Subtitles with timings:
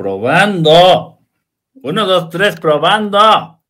[0.00, 1.18] Probando.
[1.82, 3.60] Uno, dos, tres, probando.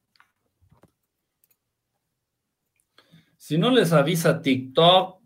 [3.36, 5.20] Si no les avisa TikTok,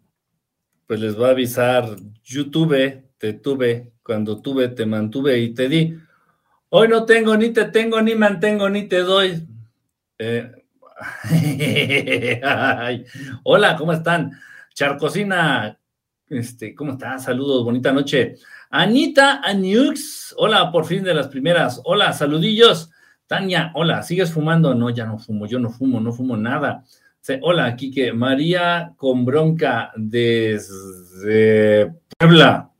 [0.86, 5.94] pues les va a avisar YouTube, te tuve, cuando tuve, te mantuve y te di.
[6.70, 9.46] Hoy no tengo, ni te tengo, ni mantengo, ni te doy.
[10.18, 10.50] Eh,
[13.44, 14.32] hola, ¿cómo están?
[14.72, 15.78] Charcocina,
[16.28, 17.20] este, ¿cómo están?
[17.20, 18.36] Saludos, bonita noche.
[18.70, 21.80] Anita Aniux, hola, por fin de las primeras.
[21.84, 22.90] Hola, saludillos.
[23.26, 24.74] Tania, hola, ¿sigues fumando?
[24.74, 26.84] No, ya no fumo, yo no fumo, no fumo nada.
[27.40, 28.12] Hola, Kike.
[28.12, 32.70] María con bronca desde Puebla.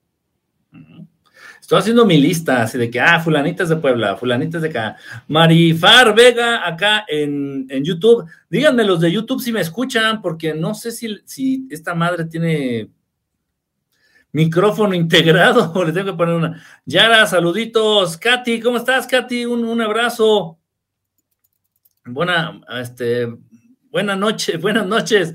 [1.60, 4.96] Estoy haciendo mi lista, así de que, ah, fulanitas de Puebla, fulanitas de acá.
[5.28, 8.26] Marifar Vega, acá en, YouTube.
[8.50, 12.90] Díganme los de YouTube si me escuchan, porque no sé si, si esta madre tiene
[14.34, 16.62] micrófono integrado, le tengo que poner una.
[16.84, 18.18] Yara, saluditos.
[18.18, 19.46] Katy, ¿cómo estás, Katy?
[19.46, 20.58] Un, abrazo.
[22.04, 23.26] Buena, este,
[23.90, 25.34] buena noche, buenas noches.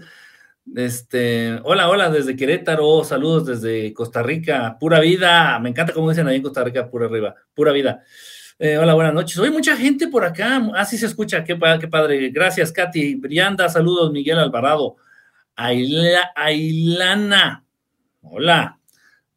[0.75, 5.57] Este, hola, hola, desde Querétaro, saludos desde Costa Rica, pura vida.
[5.57, 8.03] Me encanta cómo dicen ahí en Costa Rica, pura arriba, pura vida.
[8.59, 9.37] Eh, hola, buenas noches.
[9.39, 12.29] Hoy mucha gente por acá, así se escucha, qué, qué padre.
[12.29, 13.15] Gracias, Katy.
[13.15, 14.97] Brianda, saludos, Miguel Alvarado.
[15.55, 17.65] Ailana,
[18.21, 18.78] hola.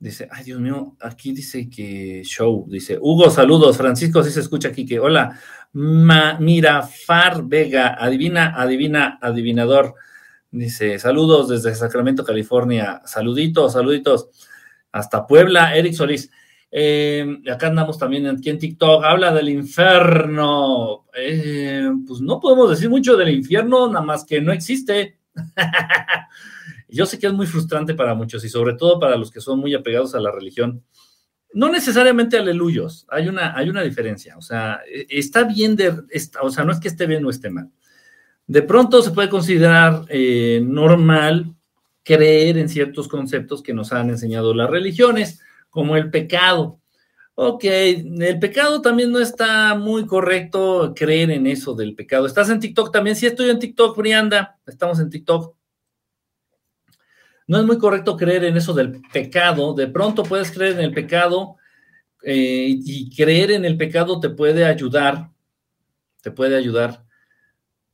[0.03, 4.71] Dice, ay Dios mío, aquí dice que show, dice, Hugo, saludos, Francisco, sí se escucha
[4.71, 5.39] aquí que, hola,
[5.75, 9.95] Mirafar Vega, adivina, adivina, adivinador,
[10.51, 14.29] dice, saludos desde Sacramento, California, saluditos, saluditos,
[14.91, 16.33] hasta Puebla, Eric Solís,
[16.73, 22.91] eh, acá andamos también aquí en TikTok, habla del infierno, eh, pues no podemos decir
[22.91, 25.19] mucho del infierno, nada más que no existe.
[26.93, 29.59] Yo sé que es muy frustrante para muchos y sobre todo para los que son
[29.59, 30.85] muy apegados a la religión.
[31.55, 34.37] No necesariamente aleluyos, hay una, hay una diferencia.
[34.37, 35.95] O sea, e, está bien de,
[36.41, 37.71] o sea, no es que esté bien o esté mal.
[38.47, 41.55] De pronto se puede considerar eh, normal
[42.03, 46.81] creer en ciertos conceptos que nos han enseñado las religiones, como el pecado.
[47.35, 52.27] Ok, el pecado también no está muy correcto creer en eso del pecado.
[52.27, 53.17] ¿Estás en TikTok también?
[53.17, 54.59] Sí, estoy en TikTok, Brianda.
[54.67, 55.57] Estamos en TikTok
[57.47, 59.75] no es muy correcto creer en eso del pecado.
[59.75, 61.57] De pronto puedes creer en el pecado
[62.23, 65.31] eh, y creer en el pecado te puede ayudar,
[66.23, 67.05] te puede ayudar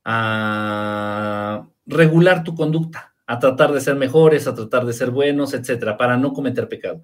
[0.05, 5.97] a regular tu conducta, a tratar de ser mejores, a tratar de ser buenos, etcétera,
[5.97, 7.01] para no cometer pecado.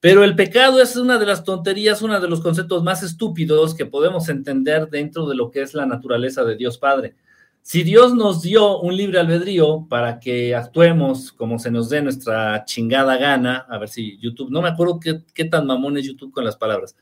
[0.00, 3.86] Pero el pecado es una de las tonterías, uno de los conceptos más estúpidos que
[3.86, 7.16] podemos entender dentro de lo que es la naturaleza de Dios Padre.
[7.66, 12.64] Si Dios nos dio un libre albedrío para que actuemos como se nos dé nuestra
[12.64, 16.44] chingada gana, a ver si YouTube, no me acuerdo qué, tan mamón es YouTube con
[16.44, 16.94] las palabras.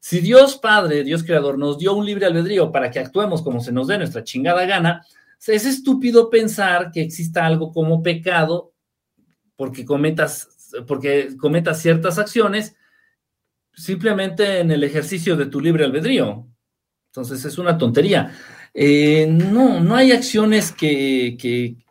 [0.00, 3.70] Si Dios Padre, Dios Creador, nos dio un libre albedrío para que actuemos como se
[3.70, 5.06] nos dé nuestra chingada gana,
[5.46, 8.72] es estúpido pensar que exista algo como pecado
[9.54, 12.74] porque cometas, porque cometas ciertas acciones
[13.72, 16.48] simplemente en el ejercicio de tu libre albedrío.
[17.12, 18.32] Entonces es una tontería.
[18.74, 21.36] Eh, no, no hay acciones que,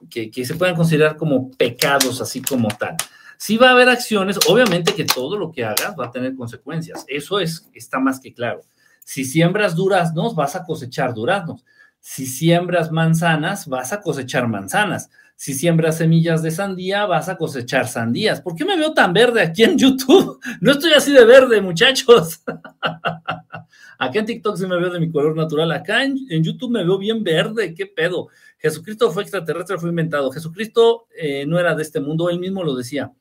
[0.09, 2.95] que, se puedan considerar como pecados, así como tal.
[3.37, 7.05] Sí va a haber acciones, obviamente que todo lo que hagas va a tener consecuencias,
[7.07, 8.61] eso es, está más que claro.
[9.03, 11.65] Si siembras duraznos, vas a cosechar duraznos.
[11.99, 15.09] Si siembras manzanas, vas a cosechar manzanas.
[15.41, 18.41] Si siembras semillas de sandía, vas a cosechar sandías.
[18.41, 20.39] ¿Por qué me veo tan verde aquí en YouTube?
[20.61, 22.43] No estoy así de verde, muchachos.
[23.97, 25.71] Acá en TikTok sí me veo de mi color natural.
[25.71, 27.73] Acá en, YouTube me veo bien verde.
[27.73, 28.27] ¿Qué pedo?
[28.59, 30.31] Jesucristo fue extraterrestre, fue inventado.
[30.31, 33.11] Jesucristo eh, no era de este mundo, él mismo lo decía.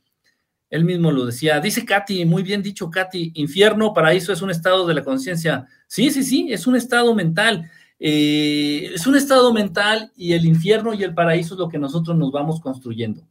[0.68, 1.58] Él mismo lo decía.
[1.58, 5.66] Dice Katy, muy bien dicho, Katy, infierno, paraíso es un estado de la conciencia.
[5.86, 7.70] Sí, sí, sí, es un estado mental.
[8.02, 12.16] Eh, es un estado mental y el infierno y el paraíso es lo que nosotros
[12.16, 13.22] nos vamos construyendo.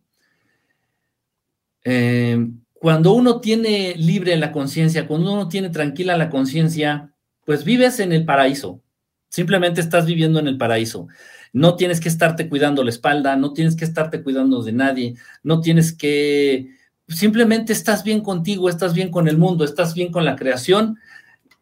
[1.83, 7.11] Eh, cuando uno tiene libre la conciencia, cuando uno tiene tranquila la conciencia,
[7.45, 8.79] pues vives en el paraíso.
[9.27, 11.07] Simplemente estás viviendo en el paraíso.
[11.51, 15.61] No tienes que estarte cuidando la espalda, no tienes que estarte cuidando de nadie, no
[15.61, 16.77] tienes que...
[17.07, 20.99] Simplemente estás bien contigo, estás bien con el mundo, estás bien con la creación,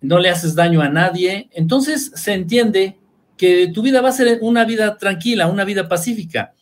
[0.01, 1.49] no le haces daño a nadie.
[1.53, 2.99] Entonces se entiende
[3.37, 6.53] que tu vida va a ser una vida tranquila, una vida pacífica.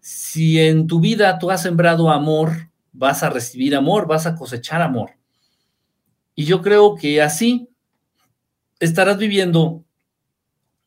[0.00, 4.82] Si en tu vida tú has sembrado amor, vas a recibir amor, vas a cosechar
[4.82, 5.10] amor.
[6.34, 7.68] Y yo creo que así
[8.80, 9.84] estarás viviendo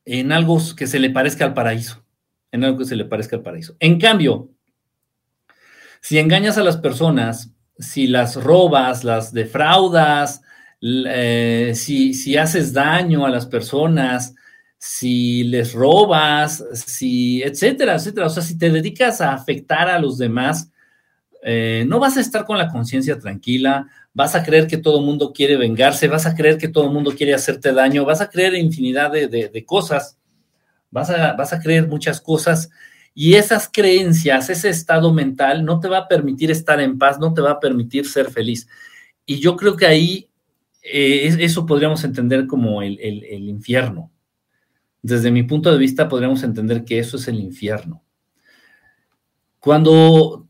[0.06, 2.04] en algo que se le parezca al paraíso,
[2.52, 3.76] en algo que se le parezca al paraíso.
[3.80, 4.50] En cambio,
[6.02, 10.42] si engañas a las personas, si las robas, las defraudas,
[10.82, 14.34] eh, si, si haces daño a las personas,
[14.78, 18.26] si les robas, si, etcétera, etcétera.
[18.26, 20.72] O sea, si te dedicas a afectar a los demás,
[21.44, 25.06] eh, no vas a estar con la conciencia tranquila, vas a creer que todo el
[25.06, 28.30] mundo quiere vengarse, vas a creer que todo el mundo quiere hacerte daño, vas a
[28.30, 30.18] creer infinidad de, cosas,
[30.90, 32.70] vas a, vas a creer muchas cosas
[33.14, 37.34] y esas creencias, ese estado mental no te va a permitir estar en paz, no
[37.34, 38.68] te va a permitir ser feliz.
[39.26, 40.31] Y yo creo que ahí
[40.84, 43.00] eh, eso podríamos entender como el
[43.48, 44.12] infierno
[45.02, 48.04] desde mi punto de vista, podríamos entender que eso es el infierno.
[49.60, 50.48] Cuando,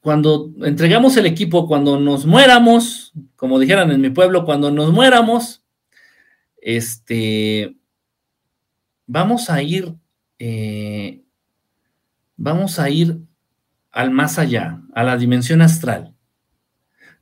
[0.00, 5.64] cuando entregamos el equipo, cuando nos muéramos, como dijeran en mi pueblo, cuando nos muéramos,
[6.60, 7.76] este,
[9.06, 9.94] vamos a ir,
[10.38, 11.22] eh,
[12.36, 13.18] vamos a ir
[13.90, 16.13] al más allá, a la dimensión astral.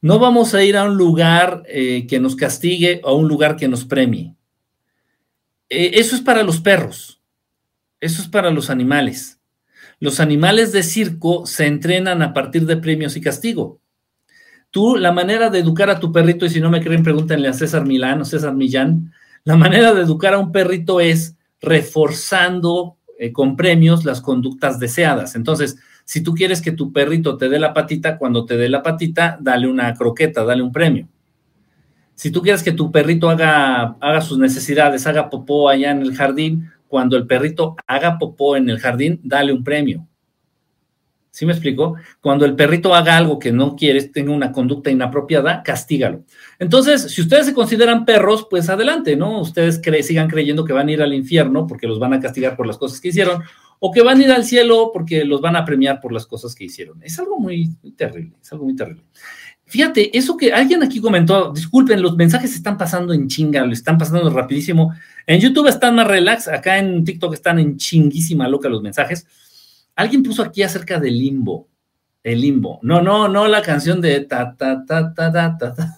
[0.03, 3.57] No vamos a ir a un lugar eh, que nos castigue o a un lugar
[3.57, 4.35] que nos premie.
[5.71, 7.23] Eh, eso es para los perros,
[8.01, 9.41] eso es para los animales.
[10.01, 13.81] Los animales de circo se entrenan a partir de premios y castigo.
[14.73, 17.53] Tú, la manera de educar a tu perrito, y si no me creen, pregúntenle a
[17.53, 19.13] César Milán o César Millán,
[19.45, 25.37] la manera de educar a un perrito es reforzando eh, con premios las conductas deseadas.
[25.37, 28.83] Entonces, si tú quieres que tu perrito te dé la patita, cuando te dé la
[28.83, 31.09] patita, dale una croqueta, dale un premio.
[32.15, 36.15] Si tú quieres que tu perrito haga, haga sus necesidades, haga popó allá en el
[36.15, 40.07] jardín, cuando el perrito haga popó en el jardín, dale un premio.
[41.31, 41.97] ¿Sí me explico?
[42.21, 46.25] Cuando el perrito haga algo que no quieres, tenga una conducta inapropiada, castígalo.
[46.59, 49.41] Entonces, si ustedes se consideran perros, pues adelante, ¿no?
[49.41, 52.67] Ustedes sigan creyendo que van a ir al infierno porque los van a castigar por
[52.67, 53.43] las cosas que hicieron,
[53.85, 56.55] o que van a ir al cielo porque los van a premiar por las cosas
[56.55, 57.03] que hicieron.
[57.03, 59.03] Es algo muy, terrible, es algo muy terrible.
[59.65, 63.99] Fíjate, eso que alguien aquí comentó, disculpen, los mensajes están pasando en chinga, lo están
[63.99, 64.95] pasando rapidísimo.
[65.27, 69.27] En YouTube están más relax, acá en TikTok están en chinguísima loca los mensajes.
[69.97, 71.67] Alguien puso aquí acerca del limbo,
[72.23, 72.79] el limbo.
[72.83, 75.97] No, no, no la canción de ta ta ta ta ta ta ta.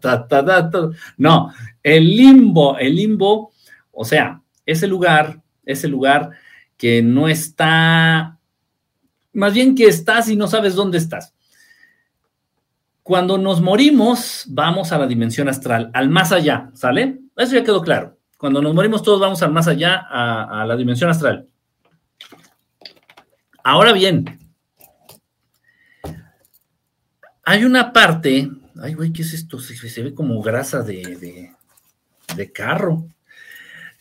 [0.00, 0.90] ta, ta, ta, ta.
[1.16, 1.52] No,
[1.82, 3.50] el limbo, el limbo,
[3.90, 6.30] o sea, ese lugar, ese lugar
[6.76, 8.38] que no está,
[9.32, 11.34] más bien que estás y no sabes dónde estás.
[13.02, 17.20] Cuando nos morimos, vamos a la dimensión astral, al más allá, ¿sale?
[17.36, 18.16] Eso ya quedó claro.
[18.38, 21.48] Cuando nos morimos, todos vamos al más allá, a, la dimensión astral.
[23.62, 24.38] Ahora bien,
[27.44, 28.50] hay una parte.
[28.82, 29.58] Ay, güey, ¿qué es esto?
[29.58, 31.54] Se, ve como grasa de,
[32.36, 33.06] de, carro.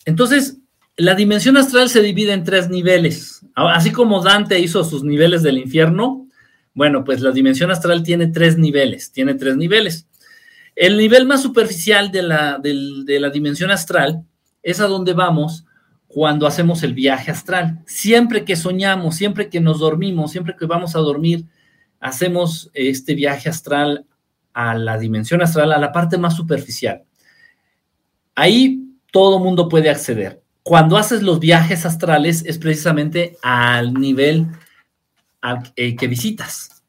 [0.06, 0.58] Entonces,
[0.98, 3.46] la dimensión astral se divide en tres niveles.
[3.56, 6.28] Así como Dante hizo sus niveles del infierno,
[6.74, 10.08] bueno, pues la dimensión astral tiene tres niveles, tiene tres niveles.
[10.76, 14.24] El nivel más superficial de la, de la dimensión astral
[14.64, 15.66] es a donde vamos
[16.08, 17.80] cuando hacemos el viaje astral.
[17.86, 21.46] Siempre que soñamos, siempre que nos dormimos, siempre que vamos a dormir,
[22.00, 24.06] hacemos este viaje astral
[24.54, 27.04] a la dimensión astral, a la parte más superficial.
[28.36, 30.43] Ahí todo mundo puede acceder.
[30.64, 34.48] Cuando haces los viajes astrales es precisamente al nivel
[35.76, 36.84] eh, que visitas.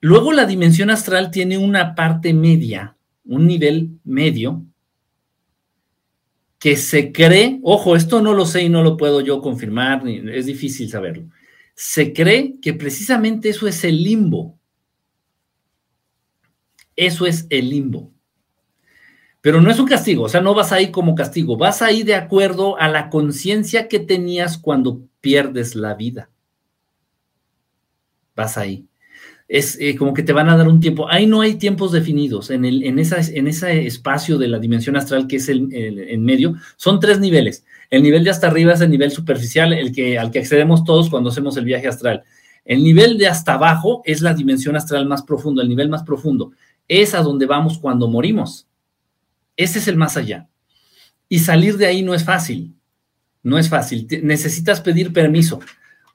[0.00, 4.64] Luego la dimensión astral tiene una parte media, un nivel medio,
[6.58, 10.46] que se cree, ojo, esto no lo sé y no lo puedo yo confirmar, es
[10.46, 11.28] difícil saberlo.
[11.74, 14.58] Se cree que precisamente eso es el limbo.
[16.96, 18.13] Eso es el limbo.
[19.44, 22.14] Pero no es un castigo, o sea, no vas ahí como castigo, vas ahí de
[22.14, 26.30] acuerdo a la conciencia que tenías cuando pierdes la vida
[28.34, 28.86] vas ahí.
[29.46, 31.08] Es eh, como que te van a dar un tiempo.
[31.10, 32.50] Ahí no hay tiempos definidos.
[32.50, 36.24] En, el, en, esa, en ese espacio de la dimensión astral que es el, en
[36.24, 37.64] medio, son tres niveles.
[37.90, 41.10] El nivel de hasta arriba es el nivel superficial, el que, al que accedemos todos
[41.10, 42.24] cuando hacemos el viaje astral.
[42.64, 46.52] El nivel de hasta abajo es la dimensión astral más profundo, el nivel más profundo.
[46.88, 48.66] Es a donde vamos cuando morimos.
[49.56, 50.48] Ese es el más allá.
[51.28, 52.74] Y salir de ahí no es fácil.
[53.42, 54.06] No es fácil.
[54.22, 55.60] Necesitas pedir permiso.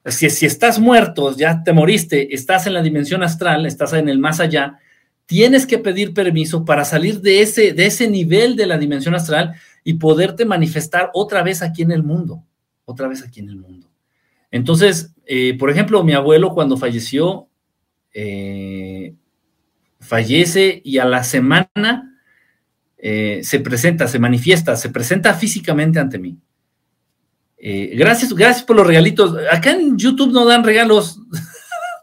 [0.05, 4.39] Si, estás muerto, ya te moriste, estás en la dimensión astral, estás en el más
[4.39, 4.79] allá,
[5.25, 9.55] tienes que pedir permiso para salir de ese, de ese nivel de la dimensión astral
[9.83, 12.43] y poderte manifestar otra vez aquí en el mundo,
[12.85, 13.91] otra vez aquí en el mundo.
[14.51, 17.47] Entonces, eh, por ejemplo, mi abuelo cuando falleció,
[18.13, 19.13] eh,
[19.99, 22.18] fallece y a la semana
[23.01, 26.37] eh, se presenta, se manifiesta, se presenta físicamente ante mí.
[27.57, 29.35] Eh, gracias, gracias por los regalitos.
[29.51, 31.19] Acá en YouTube no dan regalos.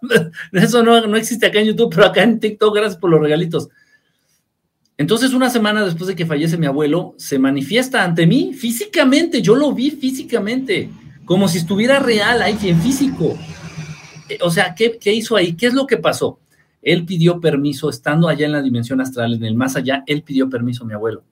[0.52, 3.68] Eso no, no, existe acá en YouTube, pero acá en TikTok, gracias por los regalitos.
[4.98, 9.54] Entonces, una semana después de que fallece mi abuelo, se manifiesta ante mí físicamente, yo
[9.54, 10.88] lo vi físicamente,
[11.26, 13.38] como si estuviera real ahí, en físico.
[14.30, 15.54] Eh, o sea, ¿qué, ¿qué hizo ahí?
[15.54, 16.38] ¿Qué es lo que pasó?
[16.86, 20.48] Él pidió permiso, estando allá en la dimensión astral, en el más allá, él pidió
[20.48, 21.24] permiso a mi abuelo.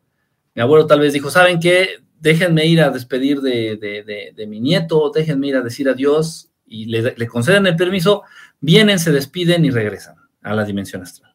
[0.52, 2.00] Mi abuelo tal vez dijo, ¿saben qué?
[2.18, 7.26] Déjenme ir a despedir de, mi nieto, déjenme ir a decir adiós y le, le
[7.28, 8.24] conceden el permiso,
[8.60, 11.32] vienen, se despiden y regresan a la dimensión astral.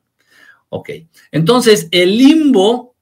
[0.67, 0.89] Ok,
[1.31, 2.97] entonces el limbo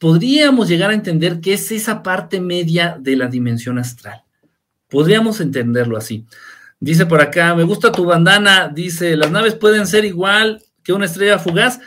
[0.00, 4.24] podríamos llegar a entender que es esa parte media de la dimensión astral.
[4.88, 6.26] Podríamos entenderlo así.
[6.78, 11.06] Dice por acá, me gusta tu bandana, dice, las naves pueden ser igual que una
[11.06, 11.80] estrella fugaz.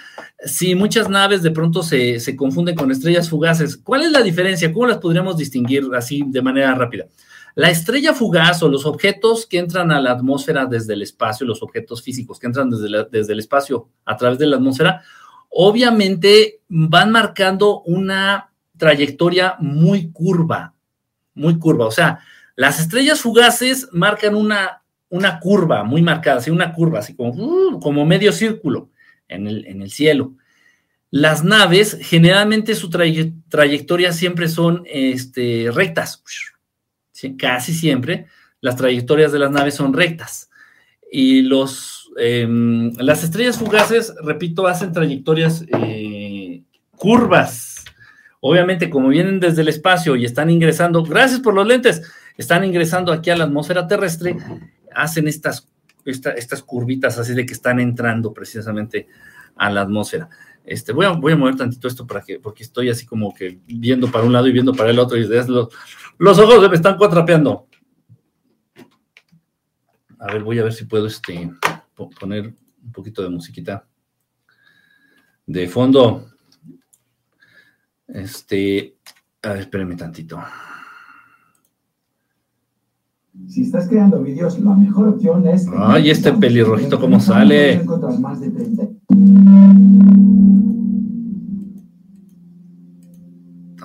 [0.45, 3.77] Sí, muchas naves de pronto se, se, confunden con estrellas fugaces.
[3.77, 4.73] ¿Cuál es la diferencia?
[4.73, 7.05] ¿Cómo las podríamos distinguir así de manera rápida?
[7.55, 11.61] La estrella fugaz o los objetos que entran a la atmósfera desde el espacio, los
[11.61, 15.03] objetos físicos que entran desde, desde el espacio a través de la atmósfera,
[15.49, 20.73] obviamente van marcando una trayectoria muy curva,
[21.33, 21.85] muy curva.
[21.85, 22.19] O sea,
[22.55, 24.78] las estrellas fugaces marcan una,
[25.09, 28.89] una curva muy marcada, así una curva, así como, uh, como medio círculo
[29.27, 30.33] en el, en el cielo.
[31.11, 36.23] Las naves, generalmente su trayectoria siempre son este, rectas,
[37.37, 38.27] casi siempre
[38.61, 40.49] las trayectorias de las naves son rectas.
[41.11, 46.61] Y los, em, las estrellas fugaces, repito, hacen trayectorias eh,
[46.91, 47.83] curvas.
[48.41, 52.01] Obviamente, como vienen desde el espacio y están ingresando, gracias por los lentes,
[52.37, 54.37] están ingresando aquí a la atmósfera terrestre,
[54.93, 55.67] hacen estas,
[56.05, 59.07] estas curvitas así de que están entrando precisamente
[59.55, 60.29] a la atmósfera.
[60.63, 64.25] Este, voy, a, mover tantito esto para que, porque estoy así como que viendo para
[64.25, 65.69] un lado y viendo para el otro y los,
[66.17, 67.67] los ojos me están cuatrapeando.
[70.19, 71.49] A ver, voy a ver si puedo este,
[72.19, 72.53] poner
[72.83, 73.87] un poquito de musiquita
[75.45, 76.29] de fondo.
[78.07, 78.97] Este,
[79.41, 80.39] a ver, espérenme tantito.
[83.47, 85.65] Si estás creando vídeos, la mejor opción es...
[85.75, 87.81] Ay, este pelirrojito, ¿cómo sale?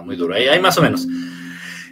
[0.04, 0.34] muy duro.
[0.34, 1.06] Ahí, más o menos.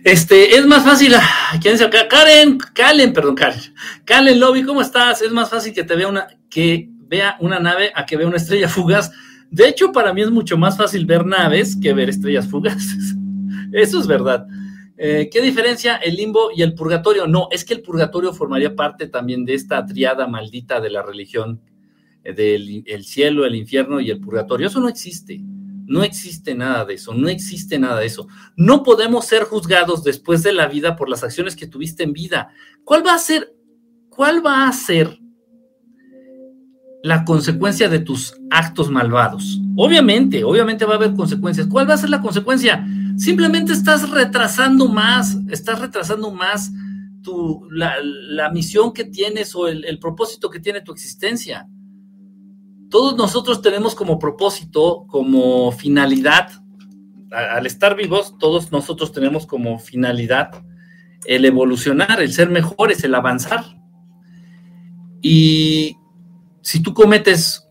[0.04, 2.08] Este, es más fácil, ah, ¿quién dice acá?
[2.08, 3.60] Karen, Kalen, perdón, Karen.
[4.04, 5.22] Kalen Lobby, ¿cómo estás?
[5.22, 8.36] Es más fácil que te vea una, que vea una nave a que vea una
[8.36, 9.12] estrella fugaz.
[9.50, 13.14] De hecho, para mí es mucho más fácil ver naves que ver estrellas fugaces.
[13.72, 14.46] Eso es verdad.
[14.96, 17.26] Eh, ¿Qué diferencia el limbo y el purgatorio?
[17.26, 21.60] No, es que el purgatorio formaría parte también de esta triada maldita de la religión,
[22.24, 24.66] eh, del el cielo, el infierno y el purgatorio.
[24.66, 25.40] Eso no existe.
[25.86, 28.28] No existe nada de eso, no existe nada de eso.
[28.56, 32.50] No podemos ser juzgados después de la vida por las acciones que tuviste en vida.
[32.84, 33.54] ¿Cuál va a ser,
[34.08, 35.18] cuál va a ser
[37.02, 39.60] la consecuencia de tus actos malvados?
[39.76, 41.66] Obviamente, obviamente va a haber consecuencias.
[41.66, 42.86] ¿Cuál va a ser la consecuencia?
[43.16, 46.70] Simplemente estás retrasando más, estás retrasando más
[47.22, 51.68] tu, la, misión que tienes o el propósito que tiene tu existencia
[52.92, 56.50] todos nosotros tenemos como propósito, como finalidad,
[57.30, 60.62] al estar vivos, todos nosotros tenemos como finalidad
[61.24, 63.64] el evolucionar, el ser mejores, el avanzar.
[65.22, 65.96] Y
[66.60, 67.66] si tú cometes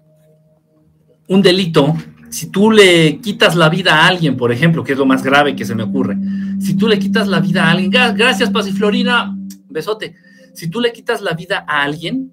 [1.28, 1.96] un delito,
[2.32, 5.56] si tú le quitas la vida a alguien, por ejemplo, que es lo más grave
[5.56, 6.18] que se me ocurre,
[6.60, 9.36] si tú le quitas la vida a alguien, gracias Pasiflorina,
[9.70, 10.16] besote,
[10.54, 12.32] si tú le quitas la vida a alguien,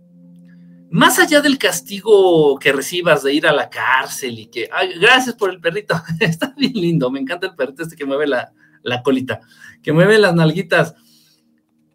[0.91, 5.51] más allá del castigo que recibas de ir a la cárcel y que, gracias por
[5.51, 8.53] el perrito, está bien lindo, me encanta el perrito este que mueve la,
[8.83, 9.41] la colita,
[9.83, 10.95] que mueve las nalguitas.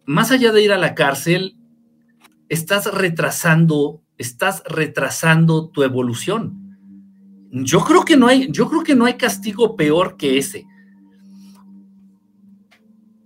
[0.04, 1.56] Más allá de ir a la cárcel,
[2.48, 6.63] estás retrasando, estás retrasando tu evolución.
[7.56, 10.66] Yo creo que no hay, yo creo que no hay castigo peor que ese.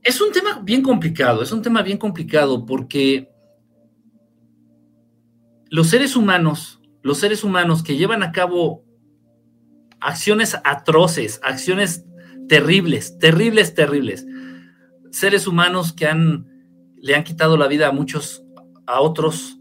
[0.02, 3.30] Es un tema bien complicado, es un tema bien complicado porque
[5.70, 8.84] los seres humanos, los seres humanos que llevan a cabo
[9.98, 12.04] acciones atroces, acciones
[12.48, 14.26] terribles, terribles, terribles,
[15.10, 16.06] seres humanos que
[16.96, 18.44] le han quitado la vida a muchos,
[18.86, 19.58] a otros,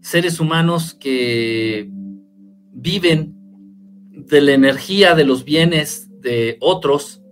[0.00, 1.90] seres humanos que
[2.72, 3.33] viven
[4.14, 7.22] de la energía de los bienes de otros,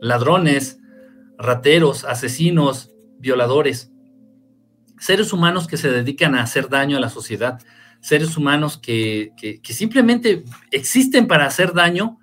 [0.00, 0.78] ladrones,
[1.38, 3.90] rateros, asesinos, violadores
[4.98, 7.60] seres humanos que se dedican a hacer daño a la sociedad,
[8.00, 9.32] seres humanos que,
[9.64, 12.18] simplemente existen para hacer daño,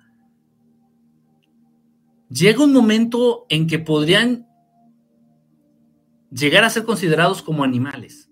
[2.28, 4.46] llega un momento en que podrían
[6.30, 8.30] llegar a ser considerados como animales.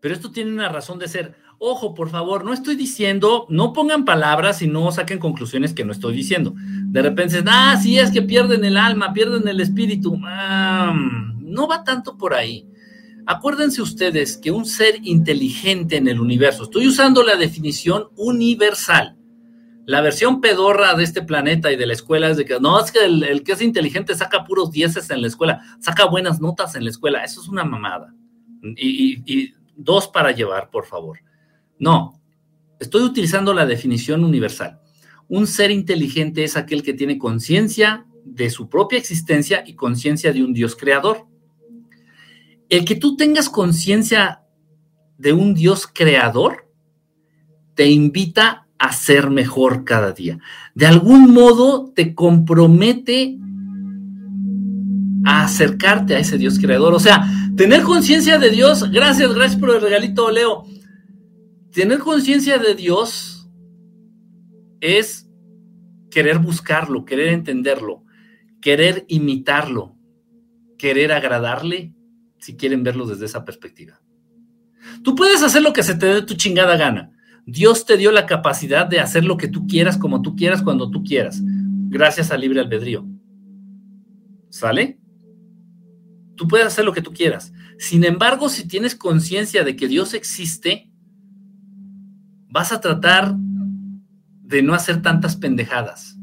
[0.00, 1.34] pero esto tiene una razón de ser.
[1.60, 5.90] Ojo, por favor, no estoy diciendo, no pongan palabras y no saquen conclusiones que no
[5.90, 6.54] estoy diciendo.
[6.56, 10.16] De repente ah, sí, es que pierden el alma, pierden el espíritu.
[10.24, 10.94] Ah,
[11.40, 12.68] no va tanto por ahí.
[13.26, 19.16] Acuérdense ustedes que un ser inteligente en el universo, estoy usando la definición universal.
[19.84, 22.92] La versión pedorra de este planeta y de la escuela es de que no, es
[22.92, 26.84] que el, que es inteligente saca puros dieces en la escuela, saca buenas notas en
[26.84, 27.24] la escuela.
[27.24, 28.14] Eso es una mamada.
[28.62, 31.18] y dos para llevar, por favor.
[31.78, 32.20] No,
[32.80, 34.80] estoy utilizando la definición universal.
[35.28, 40.42] Un ser inteligente es aquel que tiene conciencia de su propia existencia y conciencia de
[40.42, 41.26] un Dios creador.
[42.68, 44.42] El que tú tengas conciencia
[45.16, 46.68] de un Dios creador
[47.74, 50.38] te invita a ser mejor cada día.
[50.74, 53.38] De algún modo te compromete
[55.24, 56.94] a acercarte a ese Dios creador.
[56.94, 60.64] O sea, tener conciencia de Dios, gracias, gracias por el regalito, Leo
[61.78, 63.48] tener conciencia de Dios
[64.80, 65.30] es
[66.10, 68.02] querer buscarlo, querer entenderlo,
[68.60, 69.94] querer imitarlo,
[70.76, 71.94] querer agradarle,
[72.40, 74.00] si quieren verlo desde esa perspectiva.
[75.04, 77.12] Tú puedes hacer lo que se te dé tu chingada gana.
[77.46, 80.90] Dios te dio la capacidad de hacer lo que tú quieras, como tú quieras, cuando
[80.90, 83.06] tú quieras, gracias al libre albedrío.
[84.48, 84.98] ¿Sale?
[86.34, 87.52] Tú puedes hacer lo que tú quieras.
[87.78, 90.87] Sin embargo, si tienes conciencia de que Dios existe,
[92.48, 96.16] vas a tratar de no hacer tantas pendejadas.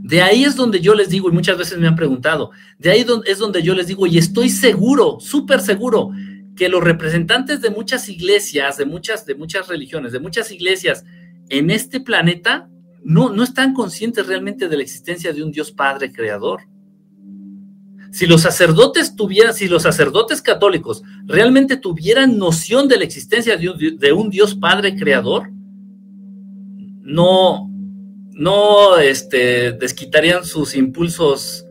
[0.00, 3.04] De ahí es donde yo les digo, y muchas veces me han preguntado, de ahí
[3.24, 6.10] es donde yo les digo, y estoy seguro, súper seguro,
[6.54, 11.04] que los representantes de muchas iglesias, de muchas, de muchas religiones, de muchas iglesias
[11.48, 12.68] en este planeta,
[13.02, 16.62] no, no están conscientes realmente de la existencia de un Dios Padre Creador.
[18.16, 24.12] Si los sacerdotes tuvieran, si los sacerdotes católicos realmente tuvieran noción de la existencia de
[24.14, 25.50] un, Dios Padre Creador,
[27.02, 27.70] no,
[28.30, 31.66] no este, desquitarían sus impulsos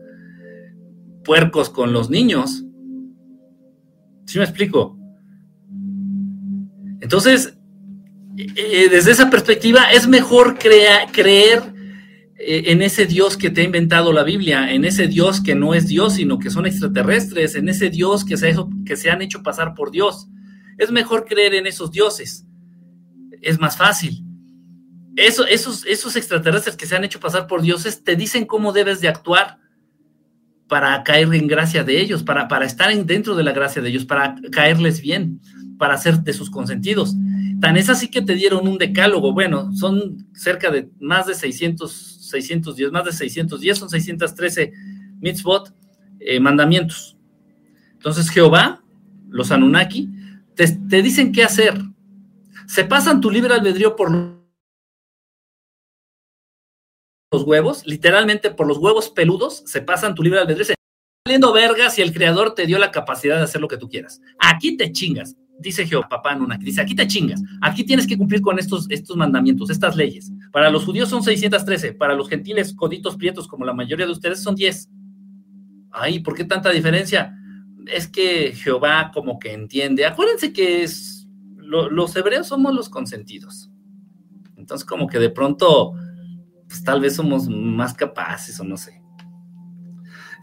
[1.24, 2.62] puercos con los niños.
[4.26, 4.96] ¿Sí me explico?
[7.00, 7.58] Entonces,
[8.36, 11.75] eh, desde esa perspectiva, es mejor creer eh,
[12.38, 15.88] en ese Dios que te ha inventado la Biblia, en ese Dios que no es
[15.88, 19.74] Dios, sino que son extraterrestres, en ese Dios que se, que se han hecho pasar
[19.74, 20.28] por Dios.
[20.76, 22.46] Es mejor creer en esos dioses.
[23.40, 24.22] Es más fácil.
[25.16, 29.08] Eso, esos, extraterrestres que se han hecho pasar por dioses te dicen cómo debes de
[29.08, 29.58] actuar
[30.68, 34.34] para caer en gracia de ellos, para, estar dentro de la gracia de ellos, para
[34.52, 35.40] caerles bien,
[35.78, 37.14] para ser de sus consentidos.
[37.60, 39.32] Tan es así que te dieron un decálogo.
[39.32, 44.72] Bueno, son cerca de más de 600 610, más de 610, son 613
[45.20, 45.74] mitzvot,
[46.20, 47.16] eh, mandamientos.
[47.92, 48.82] Entonces Jehová,
[49.28, 50.10] los Anunnaki,
[50.54, 51.74] te, te, dicen qué hacer.
[52.66, 54.10] Se pasan tu libre albedrío por
[57.32, 60.74] los huevos, literalmente por los huevos peludos, se pasan tu libre albedrío.
[61.24, 64.20] Saliendo vergas y el creador te dio la capacidad de hacer lo que tú quieras.
[64.38, 68.40] Aquí te chingas dice Jehová, papá Nuna, dice, aquí te chingas, aquí tienes que cumplir
[68.40, 70.32] con estos, estos mandamientos, estas leyes.
[70.52, 74.42] Para los judíos son 613, para los gentiles coditos prietos, como la mayoría de ustedes,
[74.42, 74.90] son 10.
[75.92, 77.34] Ay, ¿por qué tanta diferencia?
[77.86, 80.04] Es que Jehová como que entiende.
[80.04, 83.70] Acuérdense que es, los hebreos somos los consentidos.
[84.56, 85.92] Entonces como que de pronto,
[86.68, 89.05] pues tal vez somos más capaces o no sé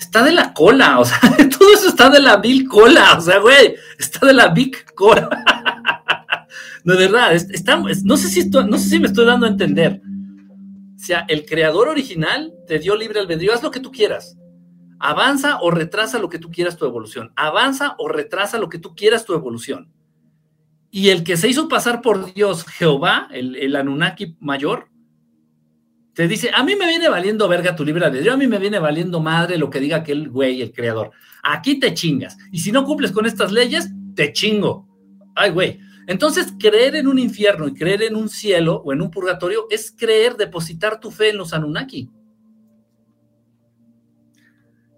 [0.04, 1.20] está de la cola, o sea,
[1.58, 5.30] todo eso está de la Bill cola, o sea, güey, está de la big cola.
[6.84, 7.32] no, de verdad,
[8.04, 10.02] no, sé si me estoy dando a entender.
[10.96, 14.38] O sea, el creador original te dio libre albedrío, haz lo que tú quieras.
[15.00, 17.34] Avanza o retrasa lo que tú quieras tu evolución.
[17.36, 19.92] Avanza o retrasa lo que tú quieras tu evolución.
[20.92, 24.93] Y el que se hizo pasar por Dios, Jehová, el Anunnaki mayor,
[26.14, 28.78] te dice, a mí me viene valiendo verga tu libre albedrío, a mí me viene
[28.78, 31.12] valiendo madre lo que diga aquel güey, el creador.
[31.42, 32.38] Aquí te chingas.
[32.52, 34.88] Y si no cumples con estas leyes, te chingo.
[35.36, 35.80] Ay, güey.
[36.06, 39.92] Entonces, creer en un infierno y creer en un cielo o en un purgatorio es
[39.92, 42.10] creer, depositar tu fe en los Anunnaki.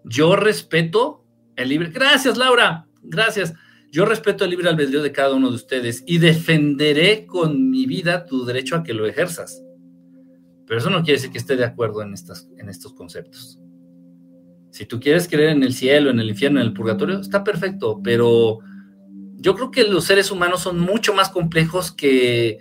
[0.04, 1.24] Yo respeto
[1.56, 1.92] el libre.
[1.92, 2.88] Gracias, Laura.
[3.02, 3.54] Gracias.
[3.92, 8.26] Yo respeto el libre albedrío de cada uno de ustedes y defenderé con mi vida
[8.26, 9.65] tu derecho a que lo ejerzas.
[10.68, 13.60] Pero eso no quiere decir que esté de acuerdo en, estas, en estos conceptos.
[14.72, 18.02] Si tú quieres creer en el cielo, en el infierno, en el purgatorio, está perfecto,
[18.04, 18.60] pero
[19.36, 22.60] yo creo que los seres humanos son mucho más complejos que,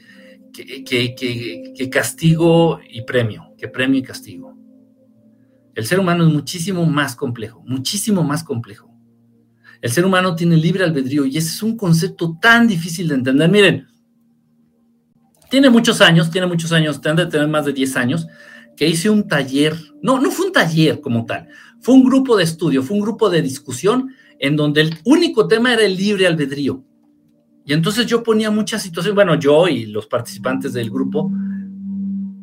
[0.53, 4.57] que, castigo y premio, que premio y castigo.
[5.75, 8.91] El ser humano es muchísimo más complejo, muchísimo más complejo.
[9.81, 13.51] El ser humano tiene libre albedrío y ese es un concepto tan difícil de entender.
[13.51, 13.89] Miren,
[15.55, 18.27] tiene muchos años, tiene muchos años, tendrá de tener más de 10 años,
[18.77, 21.47] que hice un taller, no, no fue un taller como tal,
[21.81, 25.73] fue un grupo de estudio, fue un grupo de discusión en donde el único tema
[25.73, 26.83] era el libre albedrío.
[27.65, 31.31] Y entonces yo ponía muchas situaciones, bueno, yo y los participantes del grupo,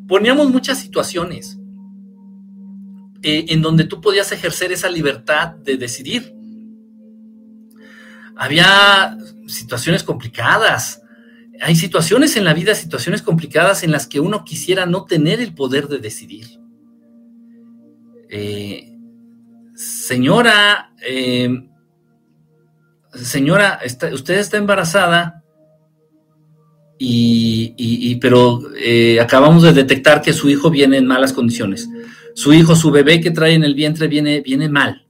[0.08, 1.60] poníamos muchas situaciones
[3.22, 6.34] eh, en donde tú podías ejercer esa libertad de decidir.
[8.36, 11.01] Había situaciones complicadas,
[11.62, 15.54] hay situaciones en la vida, situaciones complicadas en las que uno quisiera no tener el
[15.54, 16.58] poder de decidir.
[18.28, 18.92] Eh,
[19.76, 21.68] señora, eh,
[23.14, 23.78] señora,
[24.12, 25.44] usted está embarazada
[26.98, 31.88] y, pero eh, acabamos de detectar que su hijo viene en malas condiciones.
[32.34, 35.06] Su hijo, su bebé que trae en el vientre viene, viene mal.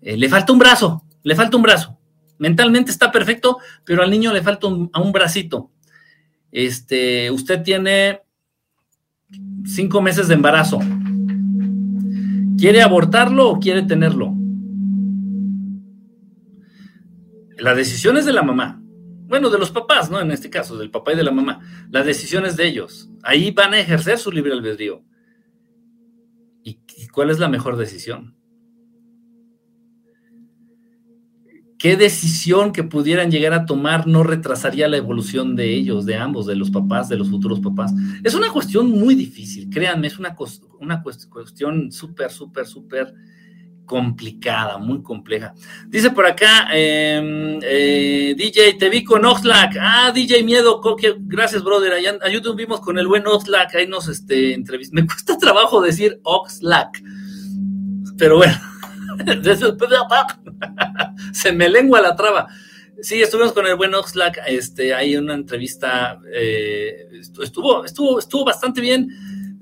[0.00, 1.97] le falta un brazo, le falta un brazo
[2.38, 5.70] mentalmente está perfecto, pero al niño le falta un, a un bracito.
[6.50, 8.22] Este, usted tiene
[9.64, 10.78] cinco meses de embarazo.
[12.58, 14.34] ¿Quiere abortarlo o quiere tenerlo?
[17.58, 18.82] La decisión es de la mamá.
[19.26, 20.20] Bueno, de los papás, ¿no?
[20.20, 21.60] En este caso, del papá y de la mamá.
[21.90, 23.10] La decisión es de ellos.
[23.22, 25.04] Ahí van a ejercer su libre albedrío.
[26.62, 26.78] ¿Y
[27.12, 28.37] cuál es la mejor decisión?
[31.78, 36.46] Qué decisión que pudieran llegar a tomar no retrasaría la evolución de ellos, de ambos,
[36.46, 37.94] de los papás, de los futuros papás.
[38.24, 40.36] Es una cuestión muy difícil, créanme, es una,
[40.80, 43.14] una cuestión súper, súper, súper
[43.88, 45.54] complicada, muy compleja.
[45.86, 49.78] Dice por acá, em, eh, DJ, te vi con Oxlack.
[49.80, 50.80] Ah, DJ Miedo,
[51.20, 51.94] gracias, brother.
[51.94, 54.94] Allá, allá vimos con el buen Oxlack, ahí nos este, entrevistó.
[55.00, 57.02] Me cuesta trabajo decir Oxlack,
[58.18, 58.54] pero bueno.
[61.32, 62.48] Se me lengua la traba.
[63.00, 67.08] Sí, estuvimos con el buen Oxlack, este, hay una entrevista, eh,
[67.40, 69.08] estuvo, estuvo, estuvo bastante bien,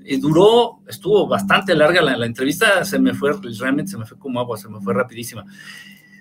[0.07, 4.39] y duró, estuvo bastante larga la, entrevista, se me fue, realmente se me fue como
[4.39, 5.45] agua, se me fue rapidísima.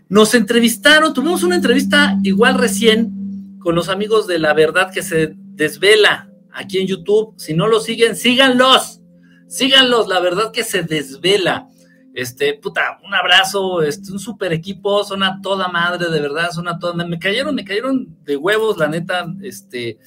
[0.09, 5.35] Nos entrevistaron, tuvimos una entrevista igual recién con los amigos de La Verdad que se
[5.37, 7.35] desvela aquí en YouTube.
[7.37, 9.01] Si no lo siguen, síganlos,
[9.47, 11.69] síganlos, La Verdad que se desvela.
[12.17, 16.67] Este, puta, un abrazo, este, un super equipo, son a toda madre, de verdad, son
[16.67, 17.11] a toda madre.
[17.11, 19.99] Me cayeron, me cayeron de huevos, la neta, este,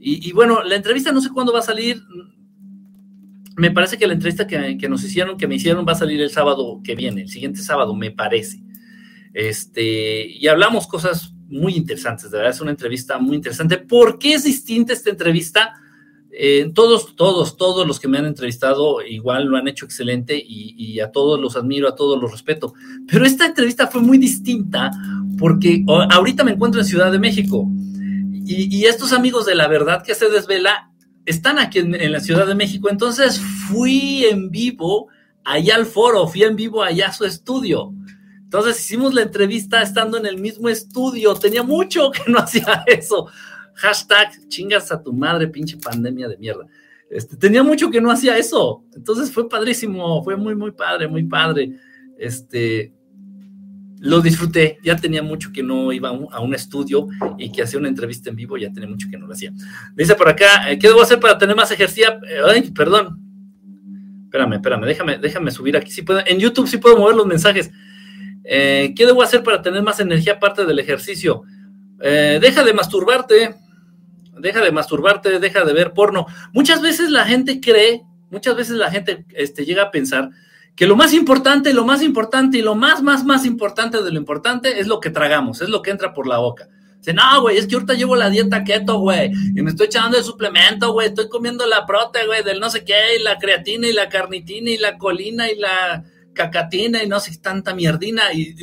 [0.00, 2.02] y, bueno, la entrevista no sé cuándo va a salir.
[3.58, 6.22] Me parece que la entrevista que, que, nos hicieron, que me hicieron, va a salir
[6.22, 8.62] el sábado que viene, el siguiente sábado, me parece.
[9.34, 13.76] Este, y hablamos cosas muy interesantes, de verdad, es una entrevista muy interesante.
[13.76, 15.74] ¿Por qué es distinta esta entrevista?
[16.32, 21.00] Eh, todos, todos, todos los que me han entrevistado igual lo han hecho excelente y,
[21.00, 22.72] a todos los admiro, a todos los respeto.
[23.08, 24.90] Pero esta entrevista fue muy distinta
[25.38, 27.66] porque ahorita me encuentro en Ciudad de México
[28.44, 30.90] y, estos amigos de la verdad que se desvela
[31.26, 32.88] están aquí en, la Ciudad de México.
[32.90, 35.08] Entonces fui en vivo
[35.44, 37.92] allá al foro, fui en vivo allá a su estudio.
[38.42, 41.34] Entonces hicimos la entrevista estando en el mismo estudio.
[41.34, 43.28] Tenía mucho que no hacía eso.
[43.80, 46.66] Hashtag chingas a tu madre, pinche pandemia de mierda.
[47.10, 48.84] Este, tenía mucho que no hacía eso.
[48.94, 51.72] Entonces fue padrísimo, fue muy, muy padre, muy padre.
[52.18, 52.92] Este,
[54.00, 54.78] lo disfruté.
[54.84, 58.36] Ya tenía mucho que no iba a un, estudio y que hacía una entrevista en
[58.36, 59.52] vivo, ya tenía mucho que no lo hacía.
[59.96, 62.20] Dice por acá, eh, ¿qué debo hacer para tener más ejercicio?
[62.46, 63.18] Ay, perdón.
[64.24, 65.90] Espérame, espérame, déjame, déjame subir aquí.
[65.90, 67.70] Si puedo, en YouTube sí puedo mover los mensajes.
[68.44, 71.42] Eh, ¿Qué debo hacer para tener más energía aparte del ejercicio?
[72.00, 73.56] Eh, deja de masturbarte
[74.40, 76.26] deja de masturbarte, deja de ver porno.
[76.52, 80.30] Muchas veces la gente cree, muchas veces la gente este, llega a pensar
[80.74, 84.18] que lo más importante, lo más importante y lo más, más, más importante de lo
[84.18, 86.68] importante es lo que tragamos, es lo que entra por la boca.
[86.98, 90.18] Dice, no, güey, es que ahorita llevo la dieta keto, güey, y me estoy echando
[90.18, 93.88] el suplemento, güey, estoy comiendo la prote, güey, del no sé qué, y la creatina,
[93.88, 98.54] y la carnitina, y la colina, y la cacatina, y no sé, tanta mierdina, y,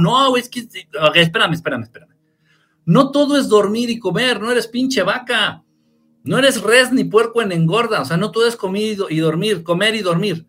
[0.00, 0.60] no, güey, es que,
[1.14, 2.15] espérame, espérame, espérame.
[2.86, 5.64] No todo es dormir y comer, no eres pinche vaca.
[6.22, 9.62] No eres res ni puerco en engorda, o sea, no todo es comer y dormir,
[9.62, 10.46] comer y dormir.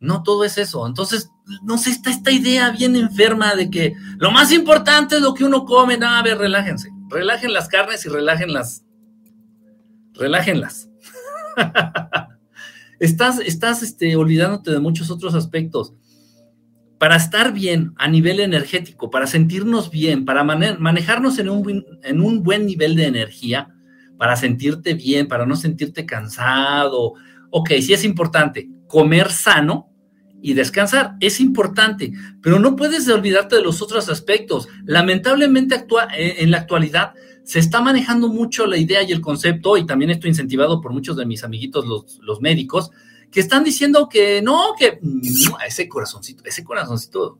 [0.00, 0.86] No todo es eso.
[0.86, 1.30] Entonces,
[1.62, 5.44] no sé, está esta idea bien enferma de que lo más importante es lo que
[5.44, 5.96] uno come.
[5.96, 6.90] No, a ver, relájense.
[7.08, 8.84] Relajen las carnes y relájenlas.
[10.14, 10.88] Relájenlas.
[13.00, 15.94] estás, estás este, olvidándote de muchos otros aspectos
[16.98, 22.42] para estar bien a nivel energético, para sentirnos bien, para manejarnos en un, en un
[22.42, 23.74] buen nivel de energía,
[24.16, 27.14] para sentirte bien, para no sentirte cansado.
[27.50, 29.90] Ok, sí es importante comer sano
[30.40, 31.16] y descansar.
[31.20, 34.68] Es importante, pero no puedes olvidarte de los otros aspectos.
[34.84, 35.74] Lamentablemente
[36.16, 37.12] eh, en la actualidad
[37.44, 41.16] se está manejando mucho la idea y el concepto, y también estoy incentivado por muchos
[41.16, 41.84] de mis amiguitos,
[42.20, 42.90] los médicos,
[43.30, 45.00] que están diciendo que no, que
[45.66, 47.38] ese corazoncito, ese corazoncito.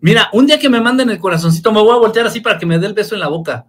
[0.00, 2.66] Mira, un día que me manden el corazoncito, me voy a voltear así para que
[2.66, 3.66] me dé el beso en la boca.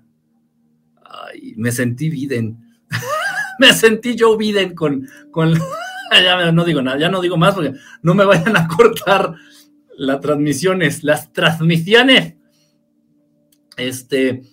[1.04, 2.58] Ay, me sentí Biden.
[3.60, 5.54] me sentí Joe Biden con, con,
[6.12, 9.36] ya no digo nada, ya no digo más porque no me vayan a cortar
[9.98, 12.36] las transmisiones, las transmisiones.
[13.76, 14.44] Este,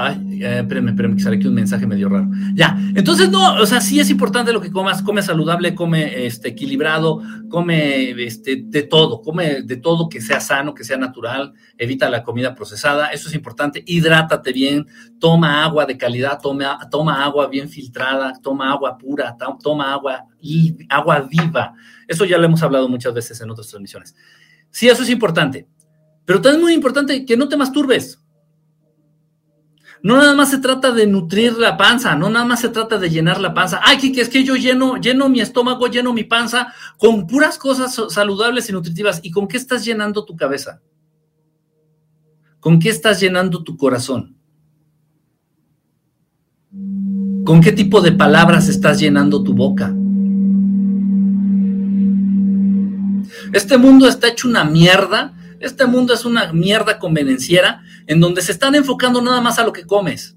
[0.00, 2.28] Ay, eh, espérame, que sale aquí un mensaje medio raro.
[2.54, 6.50] Ya, entonces no, o sea, sí es importante lo que comas, come saludable, come este,
[6.50, 12.08] equilibrado, come este, de todo, come de todo que sea sano, que sea natural, evita
[12.08, 14.86] la comida procesada, eso es importante, hidrátate bien,
[15.18, 20.26] toma agua de calidad, toma, toma agua bien filtrada, toma agua pura, toma agua,
[20.90, 21.74] agua viva.
[22.06, 24.14] Eso ya lo hemos hablado muchas veces en otras transmisiones.
[24.70, 25.66] Sí, eso es importante,
[26.24, 28.22] pero también es muy importante que no te masturbes.
[30.02, 33.10] No nada más se trata de nutrir la panza, no nada más se trata de
[33.10, 33.80] llenar la panza.
[33.82, 38.00] Ay, que es que yo lleno, lleno mi estómago, lleno mi panza con puras cosas
[38.08, 39.20] saludables y nutritivas.
[39.22, 40.80] ¿Y con qué estás llenando tu cabeza?
[42.60, 44.36] ¿Con qué estás llenando tu corazón?
[47.44, 49.94] ¿Con qué tipo de palabras estás llenando tu boca?
[53.52, 58.52] Este mundo está hecho una mierda este mundo es una mierda convenenciera en donde se
[58.52, 60.36] están enfocando nada más a lo que comes.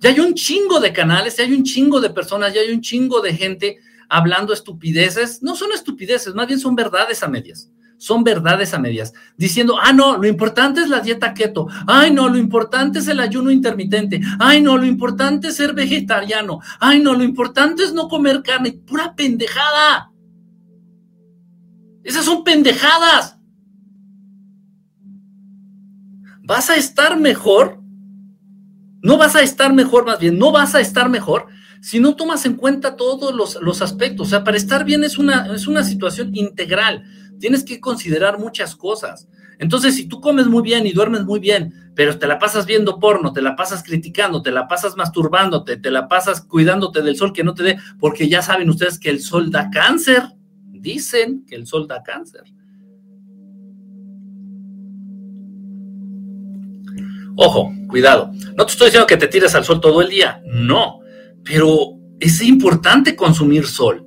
[0.00, 2.82] Ya hay un chingo de canales, ya hay un chingo de personas, ya hay un
[2.82, 5.42] chingo de gente hablando estupideces.
[5.42, 7.70] No son estupideces, más bien son verdades a medias.
[7.96, 9.14] Son verdades a medias.
[9.38, 11.68] Diciendo, ah, no, lo importante es la dieta keto.
[11.86, 14.20] Ay, no, lo importante es el ayuno intermitente.
[14.38, 16.60] Ay, no, lo importante es ser vegetariano.
[16.78, 18.72] Ay, no, lo importante es no comer carne.
[18.72, 20.10] Pura pendejada.
[22.02, 23.35] Esas son pendejadas.
[26.46, 27.80] Vas a estar mejor,
[29.02, 31.48] no vas a estar mejor, más bien, no vas a estar mejor
[31.82, 34.28] si no tomas en cuenta todos los, aspectos.
[34.28, 37.04] O sea, para estar bien es una, es una situación integral.
[37.38, 39.28] Tienes que considerar muchas cosas.
[39.58, 42.98] Entonces, si tú comes muy bien y duermes muy bien, pero te la pasas viendo
[42.98, 47.32] porno, te la pasas criticando, te la pasas masturbándote, te la pasas cuidándote del sol
[47.32, 50.22] que no te dé, porque ya saben ustedes que el sol da cáncer.
[50.72, 52.44] Dicen que el sol da cáncer.
[57.36, 58.30] Ojo, cuidado.
[58.56, 61.00] No te estoy diciendo que te tires al sol todo el día, no,
[61.44, 64.06] pero es importante consumir sol.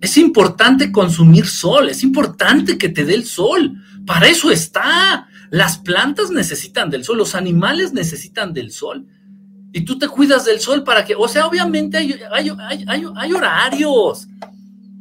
[0.00, 3.74] Es importante consumir sol, es importante que te dé el sol.
[4.06, 5.26] Para eso está.
[5.50, 9.06] Las plantas necesitan del sol, los animales necesitan del sol.
[9.72, 14.28] Y tú te cuidas del sol para que, o sea, obviamente hay, horarios.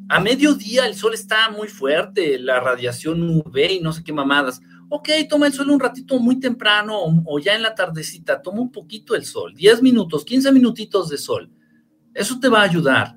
[0.10, 4.62] A mediodía el sol está muy fuerte, la radiación UV y no sé qué mamadas
[4.90, 8.72] ok, toma el sol un ratito muy temprano o, ya en la tardecita, toma un
[8.72, 11.50] poquito el sol, 10 minutos, 15 minutitos de sol.
[12.14, 13.16] Eso te va a ayudar.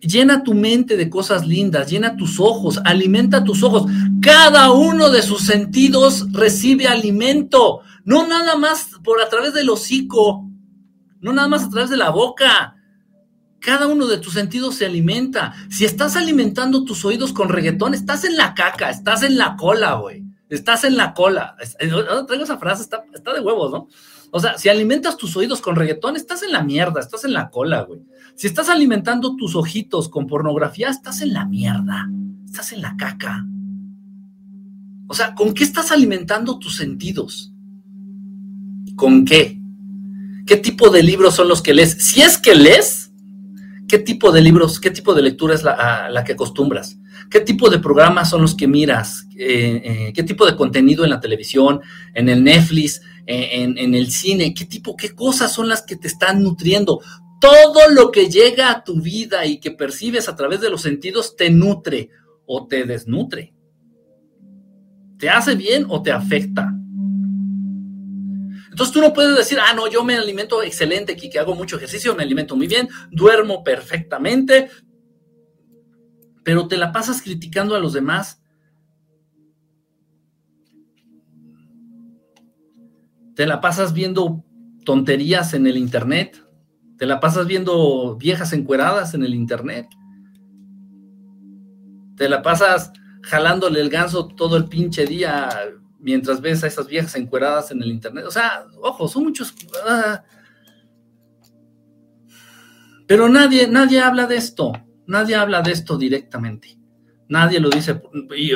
[0.00, 3.90] Llena tu mente de cosas lindas, llena tus ojos, alimenta tus ojos.
[4.20, 10.48] Cada uno de sus sentidos recibe alimento, no nada más por a través del hocico,
[11.20, 12.76] no nada más a través de la boca.
[13.64, 15.54] Cada uno de tus sentidos se alimenta.
[15.70, 19.94] Si estás alimentando tus oídos con reggaetón, estás en la caca, estás en la cola,
[19.94, 20.22] güey.
[20.50, 21.56] Estás en la cola.
[21.78, 23.88] Traigo esa frase, está, está de huevos, ¿no?
[24.30, 27.48] O sea, si alimentas tus oídos con reggaetón, estás en la mierda, estás en la
[27.48, 28.00] cola, güey.
[28.34, 32.10] Si estás alimentando tus ojitos con pornografía, estás en la mierda,
[32.44, 33.46] estás en la caca.
[35.06, 37.52] O sea, ¿con qué estás alimentando tus sentidos?
[38.96, 39.60] ¿Con qué?
[40.46, 41.92] ¿Qué tipo de libros son los que lees?
[41.92, 43.03] Si es que lees,
[43.94, 46.98] ¿Qué tipo de libros, qué tipo de lectura es la, que acostumbras?
[47.30, 49.24] ¿Qué tipo de programas son los que miras?
[49.38, 51.80] Eh, eh, ¿Qué tipo de contenido en la televisión,
[52.12, 54.52] en el Netflix, en, el cine?
[54.52, 57.00] ¿Qué tipo, qué cosas son las que te están nutriendo?
[57.40, 61.36] Todo lo que llega a tu vida y que percibes a través de los sentidos
[61.36, 62.10] te nutre
[62.46, 63.54] o te desnutre.
[65.20, 66.74] ¿Te hace bien o te afecta?
[68.74, 72.12] Entonces tú no puedes decir, ah, no, yo me alimento excelente, que hago mucho ejercicio,
[72.16, 74.68] me alimento muy bien, duermo perfectamente,
[76.42, 78.42] pero te la pasas criticando a los demás.
[83.36, 84.44] Te la pasas viendo
[84.84, 86.44] tonterías en el internet.
[86.98, 89.86] Te la pasas viendo viejas encueradas en el internet.
[92.16, 95.48] Te la pasas jalándole el ganso todo el pinche día
[96.04, 98.26] mientras ves a esas viejas encueradas en el internet.
[98.26, 99.54] O sea, ojo, son muchos.
[99.86, 100.22] Ah.
[103.06, 104.72] pero nadie, nadie habla de esto.
[105.06, 106.78] Nadie habla de esto directamente.
[107.28, 108.02] Nadie lo dice.
[108.36, 108.52] Y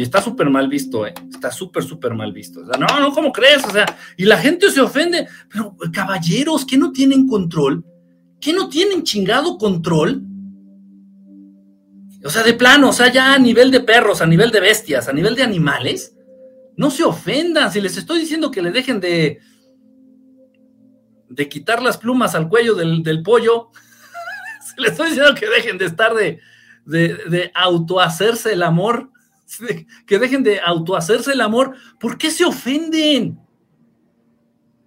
[0.00, 1.14] está súper mal visto, ¿eh?
[1.28, 2.60] Está súper, súper mal visto.
[2.60, 3.64] O sea, no, no, ¿cómo crees?
[3.64, 3.84] O sea,
[4.16, 5.26] y la gente se ofende.
[5.50, 7.84] Pero, caballeros, ¿qué no tienen control?
[8.40, 10.22] ¿Qué no tienen chingado control?
[12.24, 15.08] O sea, de plano, o sea, ya a nivel de perros, a nivel de bestias,
[15.08, 16.14] a nivel de animales,
[16.76, 17.72] no se ofendan.
[17.72, 19.40] Si les estoy diciendo que le dejen de,
[21.28, 23.70] de quitar las plumas al cuello del, del pollo,
[24.74, 26.40] si les estoy diciendo que dejen de estar de,
[26.84, 29.10] de, de autohacerse el amor,
[30.06, 33.38] que dejen de autohacerse el amor, ¿por qué se ofenden?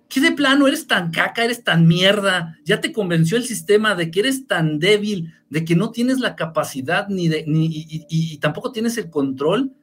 [0.07, 2.57] ¿Qué de plano eres tan caca, eres tan mierda?
[2.63, 6.35] Ya te convenció el sistema de que eres tan débil, de que no tienes la
[6.35, 9.73] capacidad ni de, ni, y, y tampoco tienes el control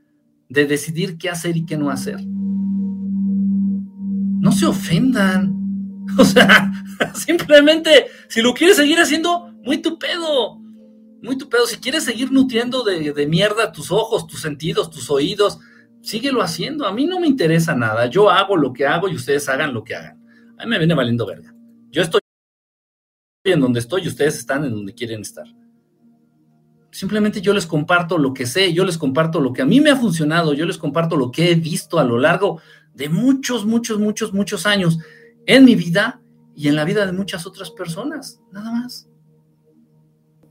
[0.53, 2.25] de decidir qué hacer y qué no hacer.
[4.41, 5.61] No se ofendan.
[6.19, 6.71] O sea,
[7.15, 10.63] simplemente, si lo quieres seguir haciendo, muy tu pedo
[11.23, 11.67] muy tu pedo.
[11.67, 15.59] Si quieres seguir nutriendo de, mierda tus ojos, tus sentidos, tus oídos,
[16.03, 16.87] síguelo haciendo.
[16.87, 18.07] A mí no me interesa nada.
[18.07, 20.21] Yo hago lo que hago y ustedes hagan lo que hagan.
[20.59, 21.55] A mí me viene valiendo verga.
[21.91, 22.21] Yo estoy
[23.45, 25.47] en donde estoy y ustedes están en donde quieren estar.
[26.93, 29.91] Simplemente yo les comparto lo que sé, yo les comparto lo que a mí me
[29.91, 32.61] ha funcionado, yo les comparto lo que he visto a lo largo
[32.95, 34.99] de muchos, muchos, muchos, muchos años
[35.47, 36.21] en mi vida
[36.55, 38.41] y en la vida de muchas otras personas.
[38.53, 39.09] Nada más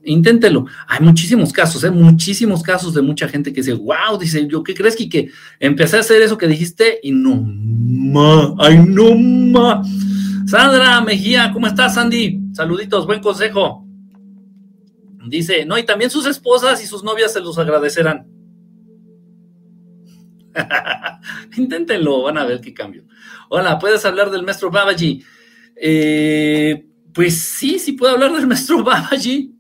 [0.04, 0.66] inténtelo.
[0.88, 1.92] Hay muchísimos casos, ¿eh?
[1.92, 6.02] muchísimos casos de mucha gente que dice, wow, dice, ¿yo qué crees que, empecé a
[6.02, 7.00] hacer eso que dijiste?
[7.04, 9.84] Y no, ma, ay, no, ma.
[10.48, 12.40] Sandra Mejía, ¿cómo estás, Sandy?
[12.54, 13.86] Saluditos, buen consejo.
[15.28, 18.28] Dice, no, y también sus esposas y sus novias se los agradecerán.
[21.58, 23.06] Inténtenlo, van a ver qué cambio.
[23.50, 25.24] Hola, ¿puedes hablar del maestro Babaji?
[25.76, 29.56] Eh, pues sí, sí puedo hablar del maestro Babaji.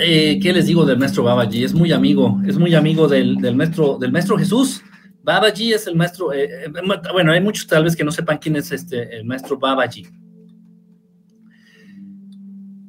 [0.00, 1.64] Eh, ¿Qué les digo del maestro Babaji?
[1.64, 4.82] Es muy amigo, es muy amigo del, maestro, del maestro Jesús.
[5.24, 6.70] Babaji es el maestro, eh,
[7.12, 10.06] bueno, hay muchos tal vez que no sepan quién es este, el maestro Babaji.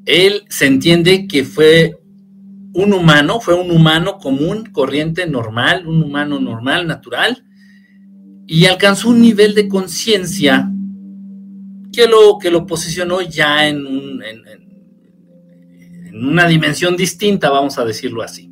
[0.09, 1.95] Él se entiende que fue
[2.73, 7.45] un humano, fue un humano común, corriente, normal, un humano normal, natural,
[8.47, 10.67] y alcanzó un nivel de conciencia
[11.93, 13.85] que lo, que lo posicionó ya en,
[16.07, 18.51] en una dimensión distinta, vamos a decirlo así.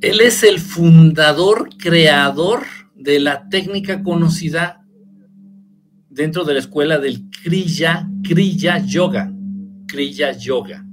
[0.00, 2.62] Él es el fundador, creador
[2.94, 4.77] de la técnica conocida
[6.18, 9.32] dentro de la escuela del Kriya, Kriya Yoga.
[9.86, 10.84] Kriya Yoga.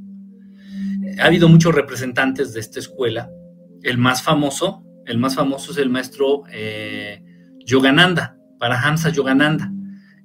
[1.19, 3.31] Ha habido muchos representantes de esta escuela.
[3.81, 7.23] El más famoso, el más famoso es el maestro eh,
[7.65, 9.71] Yogananda, Parahamsa Yogananda.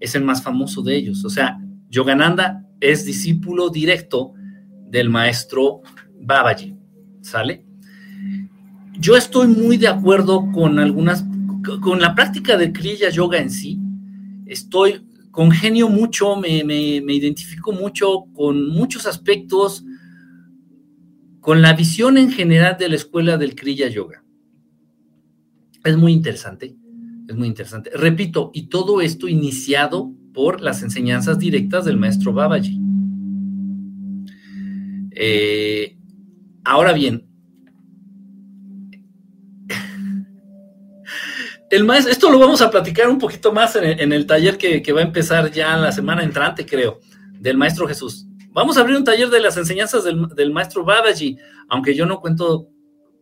[0.00, 1.24] Es el más famoso de ellos.
[1.24, 1.58] O sea,
[1.88, 4.34] Yogananda es discípulo directo
[4.86, 5.80] del maestro
[6.20, 6.76] Babaji,
[7.22, 7.64] ¿sale?
[8.98, 11.24] Yo estoy muy de acuerdo con algunas,
[11.80, 13.80] con la práctica de Kriya Yoga en sí.
[14.50, 16.48] Estoy, congenio mucho, me,
[17.14, 19.84] identifico mucho con muchos aspectos,
[21.38, 24.24] con la visión en general de la escuela del Kriya Yoga.
[25.84, 26.74] Es muy interesante,
[27.28, 27.90] es muy interesante.
[27.94, 32.80] Repito, y todo esto iniciado por las enseñanzas directas del maestro Babaji.
[35.12, 35.96] Eh,
[36.64, 37.29] ahora bien,
[41.70, 45.00] el maestro, esto lo vamos a platicar un poquito más en el, taller que, va
[45.00, 47.00] a empezar ya la semana entrante, creo,
[47.38, 48.26] del maestro Jesús.
[48.50, 52.68] Vamos a abrir un taller de las enseñanzas del, maestro Babaji, aunque yo no cuento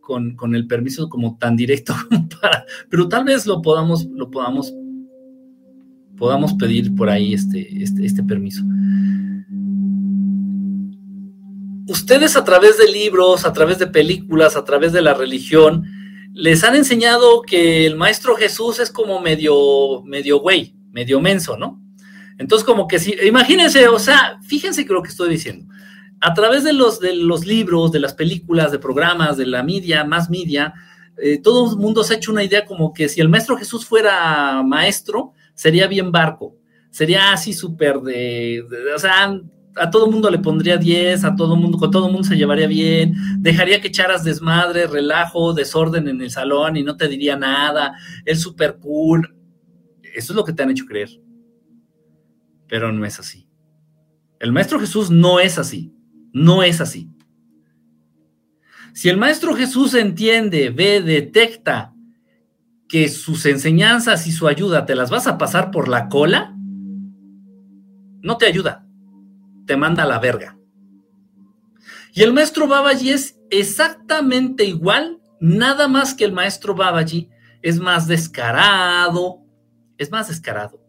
[0.01, 1.93] con, el permiso como tan directo
[2.41, 4.73] para, pero tal vez lo podamos, lo podamos
[6.17, 8.63] podamos pedir por ahí este, este, este permiso.
[11.87, 15.85] Ustedes a través de libros, a través de películas, a través de la religión,
[16.33, 21.81] les han enseñado que el Maestro Jesús es como medio, medio güey, medio menso, ¿no?
[22.37, 25.65] Entonces, como que si, imagínense, o sea, fíjense que lo que estoy diciendo.
[26.21, 30.03] A través de los, de los libros, de las películas, de programas, de la media,
[30.05, 30.73] más media,
[31.17, 33.85] eh, todo el mundo se ha hecho una idea como que si el Maestro Jesús
[33.85, 36.55] fuera maestro, sería bien barco,
[36.89, 38.63] sería así súper de,
[38.95, 39.37] o sea,
[39.79, 43.15] a todo mundo le pondría 10, a todo mundo, con todo mundo se llevaría bien,
[43.37, 48.41] dejaría que echaras desmadre, relajo, desorden en el salón y no te diría nada, es
[48.41, 49.35] súper cool.
[50.01, 51.09] Eso es lo que te han hecho creer.
[52.67, 53.47] Pero no es así.
[54.39, 55.93] El Maestro Jesús no es así.
[56.31, 57.09] No es así.
[58.93, 61.93] Si el Maestro Jesús entiende, ve, detecta
[62.87, 66.55] que sus enseñanzas y su ayuda te las vas a pasar por la cola,
[68.21, 68.78] no te ayuda,
[69.69, 70.57] te manda la verga.
[72.11, 77.29] Y el maestro Babaji es exactamente igual, nada más que el maestro Babaji
[77.61, 79.43] es más descarado,
[79.99, 80.83] es más descarado.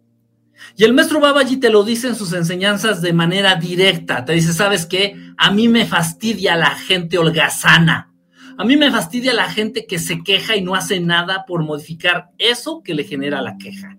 [0.79, 4.25] Y el maestro Babaji te lo dice en sus enseñanzas de manera directa.
[4.25, 5.15] Te dice, ¿sabes qué?
[5.37, 8.15] A mí me fastidia la gente holgazana.
[8.57, 12.31] A mí me fastidia la gente que se queja y no hace nada por modificar
[12.39, 13.99] eso que le genera la queja.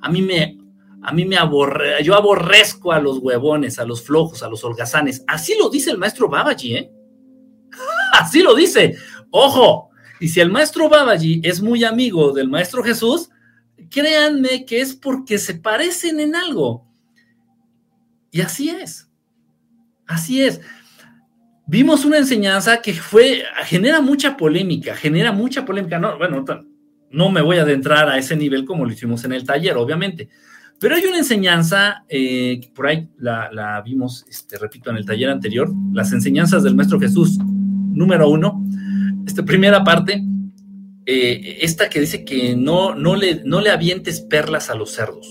[0.00, 0.56] A mí me,
[1.06, 5.22] a mí me aborre, yo aborrezco a los huevones, a los flojos, a los holgazanes.
[5.28, 6.90] Así lo dice el maestro Babaji, ¿eh?
[8.12, 8.96] Así lo dice.
[9.30, 13.30] Ojo, y si el maestro Babaji es muy amigo del maestro Jesús,
[13.88, 16.84] créanme que es porque se parecen en algo.
[18.32, 19.08] Y así es.
[20.08, 20.60] Así es.
[21.68, 26.00] Vimos una enseñanza que fue, genera mucha polémica, genera mucha polémica.
[26.00, 26.44] No, bueno,
[27.12, 30.28] no me voy a adentrar a ese nivel como lo hicimos en el taller, obviamente.
[30.78, 35.72] Pero hay una enseñanza, eh, por ahí la, vimos, este, repito, en el taller anterior,
[35.92, 38.62] las enseñanzas del Maestro Jesús, número uno,
[39.26, 40.22] esta primera parte,
[41.06, 45.26] eh, esta que dice que no, no, le, no le avientes perlas a los cerdos.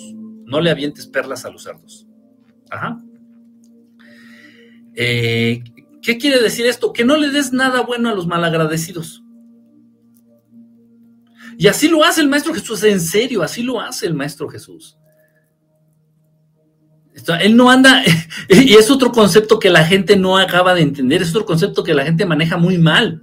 [0.46, 2.08] No le avientes perlas a los cerdos.
[2.70, 3.02] Ajá.
[4.96, 5.64] Eh,
[6.02, 6.94] ¿Qué quiere decir esto?
[6.94, 9.24] Que no le des nada bueno a los malagradecidos.
[11.58, 14.98] Y así lo hace el Maestro Jesús, en serio, así lo hace el Maestro Jesús.
[17.42, 18.04] Él no anda,
[18.50, 21.94] y es otro concepto que la gente no acaba de entender, es otro concepto que
[21.94, 23.22] la gente maneja muy mal.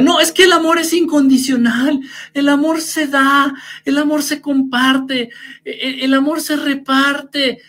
[0.00, 2.00] No, es que el amor es incondicional,
[2.32, 5.28] el amor se da, el amor se comparte,
[5.64, 7.60] e, e, el, amor se reparte.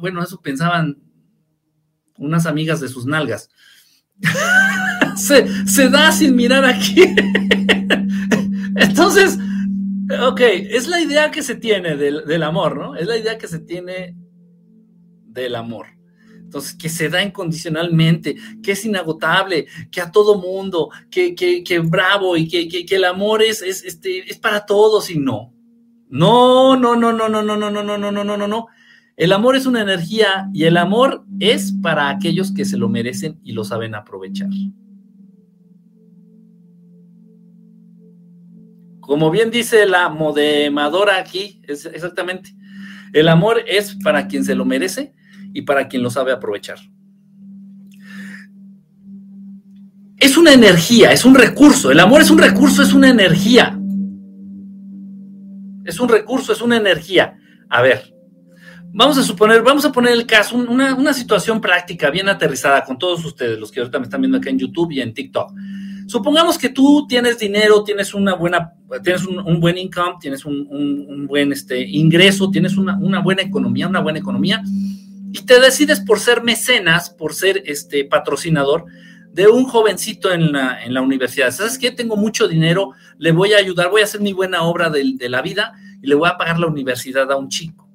[0.00, 0.98] bueno, eso pensaban
[2.18, 3.48] unas amigas de sus nalgas.
[5.16, 7.02] se, da sin mirar aquí.
[8.76, 9.38] Entonces,
[10.20, 12.94] ok, es la idea que se tiene del, del amor, ¿no?
[12.94, 14.16] Es la idea que se tiene
[15.32, 15.86] del amor.
[16.52, 22.36] Entonces, que se da incondicionalmente, que es inagotable, que a todo mundo, que, que, bravo
[22.36, 25.54] y que, que, el amor es, es, este, es para todos y no.
[26.10, 28.66] No, no, no, no, no, no, no, no, no, no, no, no, no, no.
[29.16, 33.40] El amor es una energía y el amor es para aquellos que se lo merecen
[33.42, 34.50] y lo saben aprovechar.
[39.00, 42.54] Como bien dice la modemadora aquí, es exactamente,
[43.14, 45.14] el amor es para quien se lo merece
[45.52, 46.78] y para quien lo sabe aprovechar.
[50.22, 51.90] Es una energía, es un recurso.
[51.90, 53.76] El amor es un recurso, es una energía.
[55.84, 57.36] Es un recurso, es una energía.
[57.68, 58.14] A ver,
[58.92, 63.24] vamos a suponer, vamos a poner el caso, una, situación práctica bien aterrizada con todos
[63.24, 65.52] ustedes, los que ahorita me están viendo acá en YouTube y en TikTok.
[66.06, 71.50] Supongamos que tú tienes dinero, tienes una buena, tienes un, buen income, tienes un, buen
[71.50, 74.62] este, ingreso, tienes una buena economía, una buena economía,
[75.32, 78.84] y te decides por ser mecenas, por ser este patrocinador
[79.32, 81.50] de un jovencito en la, en la universidad.
[81.50, 81.90] ¿Sabes qué?
[81.90, 85.28] Tengo mucho dinero, le voy a ayudar, voy a hacer mi buena obra de, de
[85.30, 85.72] la vida
[86.02, 87.88] y le voy a pagar la universidad a un chico.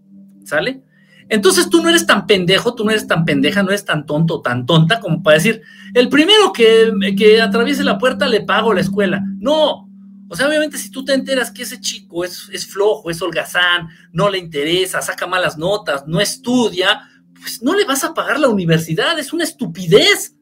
[0.43, 0.81] ¿Sale?
[1.29, 4.41] Entonces tú no eres tan pendejo, tú no eres tan pendeja, no eres tan tonto,
[4.41, 5.61] tan tonta como para decir,
[5.93, 9.21] el primero que, que atraviese la puerta le pago la escuela.
[9.39, 9.87] No.
[10.29, 13.89] O sea, obviamente si tú te enteras que ese chico es, es flojo, es holgazán,
[14.11, 17.01] no le interesa, saca malas notas, no estudia,
[17.39, 20.35] pues no le vas a pagar la universidad, es una estupidez.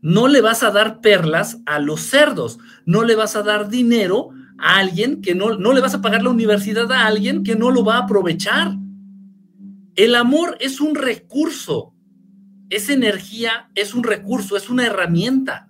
[0.00, 4.30] No le vas a dar perlas a los cerdos, no le vas a dar dinero
[4.58, 7.70] a alguien que no, no le vas a pagar la universidad a alguien que no
[7.70, 8.76] lo va a aprovechar.
[9.94, 11.94] El amor es un recurso,
[12.70, 15.68] es energía, es un recurso, es una herramienta.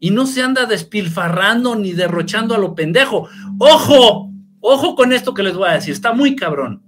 [0.00, 3.28] Y no se anda despilfarrando ni derrochando a lo pendejo.
[3.58, 6.83] Ojo, ojo con esto que les voy a decir, está muy cabrón.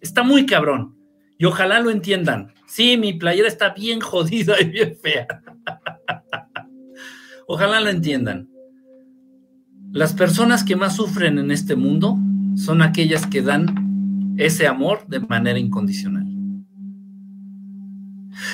[0.00, 0.96] Está muy cabrón.
[1.38, 2.52] Y ojalá lo entiendan.
[2.66, 5.26] Sí, mi playera está bien jodida y bien fea.
[7.46, 8.48] ojalá lo entiendan.
[9.92, 12.18] Las personas que más sufren en este mundo
[12.56, 16.27] son aquellas que dan ese amor de manera incondicional.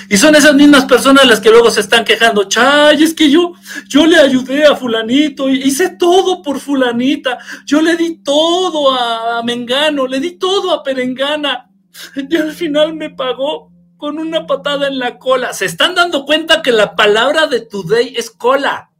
[0.09, 3.53] Y son esas mismas personas las que luego se están quejando, chay, es que yo,
[3.87, 10.07] yo le ayudé a fulanito, hice todo por fulanita, yo le di todo a, Mengano,
[10.07, 11.69] le di todo a Perengana,
[12.15, 15.53] y al final me pagó con una patada en la cola.
[15.53, 18.91] Se están dando cuenta que la palabra de today es cola.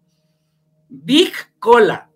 [0.88, 2.10] Big cola.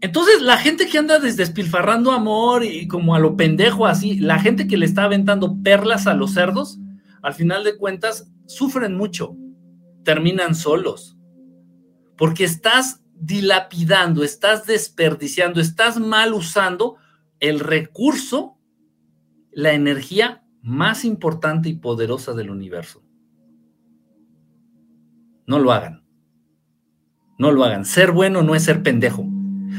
[0.00, 4.66] Entonces, la gente que anda despilfarrando amor y como a lo pendejo así, la gente
[4.66, 6.78] que le está aventando perlas a los cerdos,
[7.24, 9.34] al final de cuentas, sufren mucho,
[10.04, 11.16] terminan solos,
[12.18, 16.96] porque estás dilapidando, estás desperdiciando, estás mal usando
[17.40, 18.58] el recurso,
[19.52, 23.02] la energía más importante y poderosa del universo.
[25.46, 26.04] No lo hagan.
[27.38, 27.86] No lo hagan.
[27.86, 29.26] Ser bueno no es ser pendejo.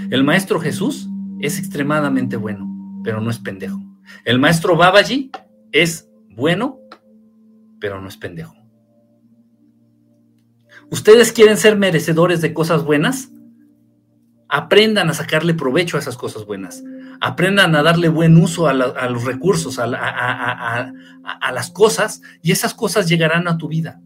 [0.09, 1.07] El maestro Jesús
[1.39, 3.79] es extremadamente bueno, pero no es pendejo.
[4.23, 5.31] El maestro Babaji
[5.71, 6.79] es bueno,
[7.79, 8.55] pero no es pendejo.
[10.89, 13.29] ¿Ustedes quieren ser merecedores de cosas buenas?
[14.47, 16.83] Aprendan a sacarle provecho a esas cosas buenas.
[17.21, 19.87] Aprendan a darle buen uso a, los recursos, a,
[21.51, 23.99] las cosas, y esas cosas llegarán a tu vida.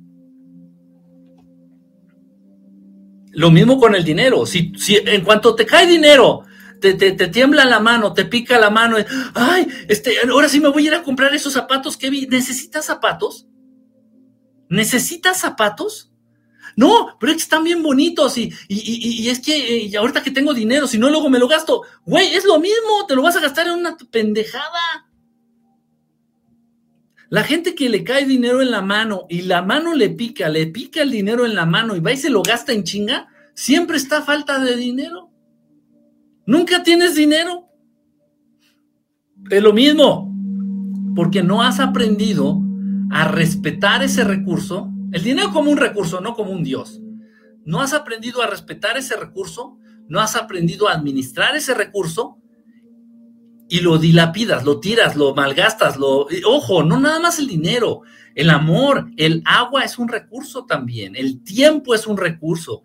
[3.31, 4.45] Lo mismo con el dinero.
[4.45, 6.43] Si, si en cuanto te cae dinero,
[6.79, 8.97] te, te, tiembla la mano, te pica la mano,
[9.33, 12.25] ay, este, ahora sí me voy a ir a comprar esos zapatos que vi.
[12.27, 13.48] ¿Necesitas zapatos?
[14.69, 16.11] ¿Necesitas zapatos?
[16.75, 20.31] No, pero es que están bien bonitos y, y, y, es que eh, ahorita que
[20.31, 21.81] tengo dinero, si no luego me lo gasto.
[22.05, 25.09] Güey, es lo mismo, te lo vas a gastar en una pendejada.
[27.29, 30.67] La gente que le cae dinero en la mano y la mano le pica, le
[30.67, 33.97] pica el dinero en la mano y va y se lo gasta en chinga, siempre
[33.97, 35.31] está falta de dinero.
[36.45, 37.67] Nunca tienes dinero.
[39.49, 40.33] Es lo mismo,
[41.15, 42.61] porque no has aprendido
[43.09, 47.01] a respetar ese recurso, el dinero como un recurso, no como un Dios.
[47.65, 52.37] No has aprendido a respetar ese recurso, no has aprendido a administrar ese recurso
[53.67, 56.27] y lo dilapidas, lo tiras, lo malgastas, lo...
[56.45, 58.01] Ojo, no nada más el dinero,
[58.33, 62.81] el amor, el agua es un recurso también, el tiempo es un recurso.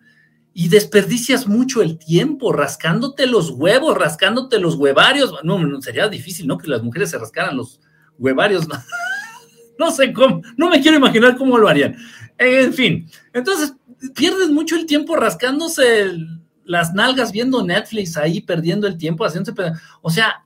[0.53, 5.33] Y desperdicias mucho el tiempo rascándote los huevos, rascándote los huevarios.
[5.43, 6.57] No, sería difícil, ¿no?
[6.57, 7.81] Que las mujeres se rascaran los
[8.17, 8.65] huevarios.
[9.77, 11.95] No, sé cómo, no me quiero imaginar cómo lo harían.
[12.37, 13.75] En fin, entonces
[14.13, 16.17] pierdes mucho el tiempo rascándose
[16.63, 19.53] las nalgas viendo Netflix ahí, perdiendo el tiempo, haciéndose...
[20.01, 20.45] O sea,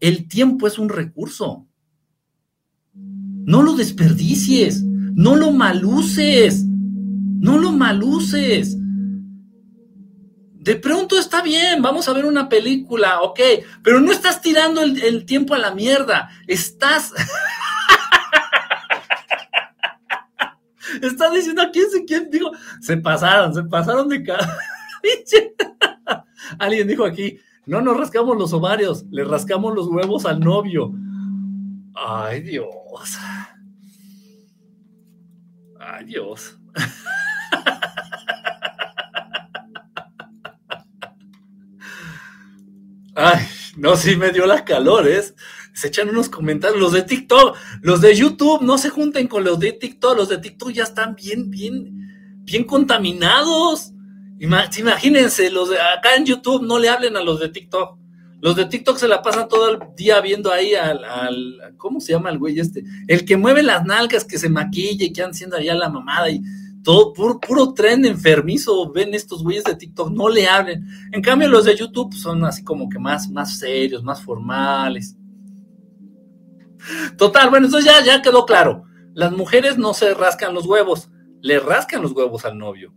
[0.00, 1.66] el tiempo es un recurso.
[2.94, 8.76] No lo desperdicies, no lo maluces, no lo maluces.
[10.62, 13.40] De pronto está bien, vamos a ver una película, ok,
[13.82, 17.12] pero no estás tirando el, tiempo a la mierda, estás...
[21.00, 22.50] Está diciendo, ¿quién se quién dijo?
[22.80, 24.58] Se pasaron, se pasaron de cada...
[26.58, 30.92] Alguien dijo aquí, no nos rascamos los ovarios, le rascamos los huevos al novio.
[31.94, 32.68] Ay, Dios.
[35.78, 36.58] Ay, Dios.
[43.14, 45.34] Ay, no, sí me dio las calores.
[45.74, 46.80] Se echan unos comentarios.
[46.80, 50.16] Los de TikTok, los de YouTube, no se junten con los de TikTok.
[50.16, 53.92] Los de TikTok ya están bien, bien, bien contaminados.
[54.38, 57.98] Imagínense, los de acá en YouTube no le hablen a los de TikTok.
[58.40, 60.98] Los de TikTok se la pasan todo el día viendo ahí al,
[61.76, 62.82] ¿cómo se llama el güey este?
[63.06, 66.28] El que mueve las nalgas, que se maquilla y que anda haciendo allá la mamada
[66.28, 66.42] y
[66.82, 70.84] todo, puro, puro tren enfermizo, ven estos güeyes de TikTok, no le hablen.
[71.12, 75.16] En cambio, los de YouTube son así como que más, más serios, más formales.
[77.16, 78.84] Total, bueno, entonces ya, ya quedó claro.
[79.14, 81.10] Las mujeres no se rascan los huevos,
[81.40, 82.94] le rascan los huevos al novio.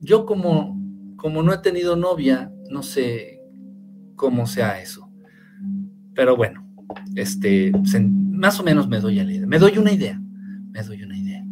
[0.00, 0.78] Yo como,
[1.16, 3.40] como no he tenido novia, no sé
[4.16, 5.10] cómo sea eso.
[6.14, 6.66] Pero bueno,
[7.14, 7.72] este,
[8.30, 10.20] más o menos me doy, idea, me doy una idea.
[10.70, 11.42] Me doy una idea.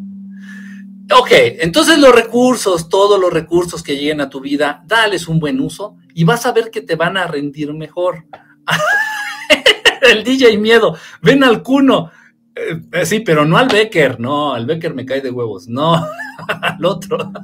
[1.19, 5.61] Ok, entonces los recursos, todos los recursos que lleguen a tu vida, dales un buen
[5.61, 8.27] uso y vas a ver que te van a rendir mejor.
[10.11, 12.11] El DJ miedo, ven al cuno.
[12.55, 15.95] Eh, sí, pero no al Becker, no, al Becker me cae de huevos, no,
[16.49, 17.33] al otro.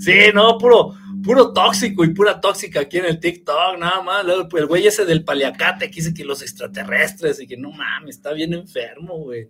[0.00, 4.24] Sí, no, puro, puro tóxico y pura tóxica aquí en el TikTok, nada más.
[4.26, 8.32] El güey ese del paliacate que dice que los extraterrestres y que no mames, está
[8.32, 9.48] bien enfermo, güey.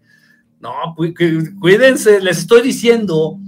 [0.58, 0.94] No,
[1.60, 3.38] cuídense, les estoy diciendo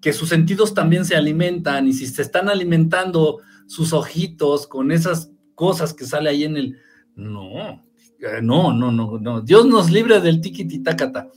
[0.00, 5.30] que sus sentidos también se alimentan y si se están alimentando sus ojitos con esas
[5.54, 6.78] cosas que sale ahí en el...
[7.16, 7.82] No,
[8.42, 9.40] no, no, no, no.
[9.40, 11.28] Dios nos libre del tiquititácata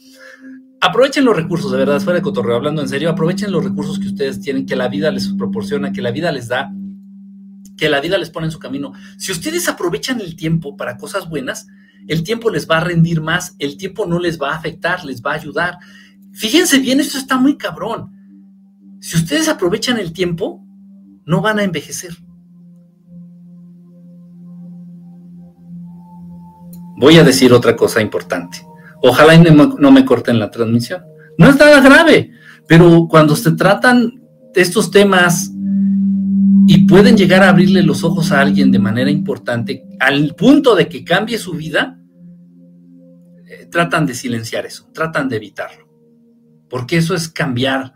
[0.86, 4.08] aprovechen los recursos, de verdad, fuera de cotorreo, hablando en serio, aprovechen los recursos que
[4.08, 6.72] ustedes tienen, que la vida les proporciona, que la vida les da,
[7.76, 8.94] que la vida les pone en su camino.
[9.18, 11.68] Si ustedes aprovechan el tiempo para cosas buenas,
[12.08, 15.24] el tiempo les va a rendir más, el tiempo no les va a afectar, les
[15.24, 15.80] va a ayudar.
[16.34, 18.12] Fíjense bien, esto está muy cabrón.
[19.00, 20.64] Si ustedes aprovechan el tiempo,
[21.26, 22.16] no van a envejecer.
[26.98, 28.66] Voy a decir otra cosa importante.
[29.02, 31.04] Ojalá no me corten la transmisión.
[31.38, 32.32] No es nada grave,
[32.68, 34.22] pero cuando se tratan
[34.54, 35.52] estos temas
[36.68, 40.88] y pueden llegar a abrirle los ojos a alguien de manera importante al punto de
[40.88, 42.00] que cambie su vida,
[43.48, 45.88] eh, tratan de silenciar eso, tratan de evitarlo.
[46.70, 47.94] Porque eso es cambiar,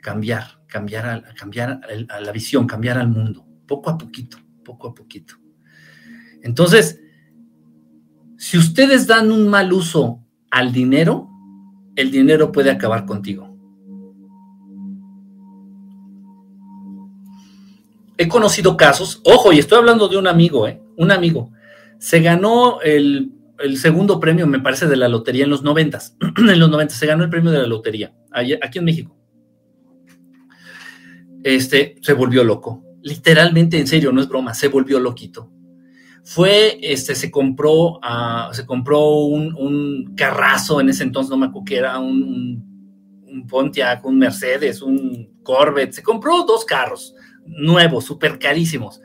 [0.00, 4.94] cambiar, cambiar, a, cambiar a la visión, cambiar al mundo, poco a poquito, poco a
[4.94, 5.34] poquito.
[6.42, 7.00] Entonces,
[8.36, 10.20] si ustedes dan un mal uso
[10.50, 11.28] al dinero,
[11.96, 13.50] el dinero puede acabar contigo.
[18.16, 20.80] He conocido casos, ojo, y estoy hablando de un amigo, ¿eh?
[20.96, 21.50] Un amigo.
[21.98, 23.32] Se ganó el,
[23.76, 26.16] segundo premio, me parece, de la lotería en los noventas.
[26.36, 29.16] en los noventas se ganó el premio de la lotería, aquí en México.
[31.42, 32.84] Este, se volvió loco.
[33.02, 35.53] Literalmente, en serio, no es broma, se volvió loquito
[36.24, 41.66] fue, este, se compró, uh, se compró un, carrazo en ese entonces, no me acuerdo
[41.66, 42.72] que era un,
[43.48, 47.14] Pontiac, un Mercedes, un Corvette, se compró dos carros
[47.44, 49.00] nuevos, súper carísimos.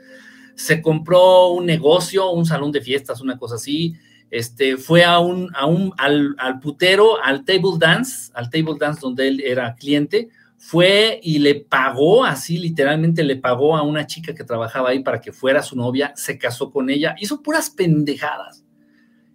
[0.54, 3.94] Se compró un negocio, un salón de fiestas, una cosa así.
[4.30, 9.28] Este, fue a un, a un, al putero, al table dance, al table dance donde
[9.28, 10.28] él era cliente,
[10.62, 15.18] fue y le pagó, así literalmente le pagó a una chica que trabajaba ahí para
[15.18, 18.62] que fuera su novia, se casó con ella, hizo puras pendejadas,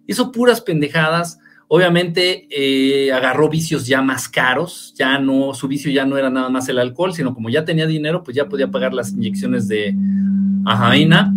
[0.06, 6.06] hizo puras pendejadas, obviamente eh, agarró vicios ya más caros, ya no, su vicio ya
[6.06, 8.94] no era nada más el alcohol, sino como ya tenía dinero, pues ya podía pagar
[8.94, 9.96] las inyecciones de
[10.64, 11.34] ajaina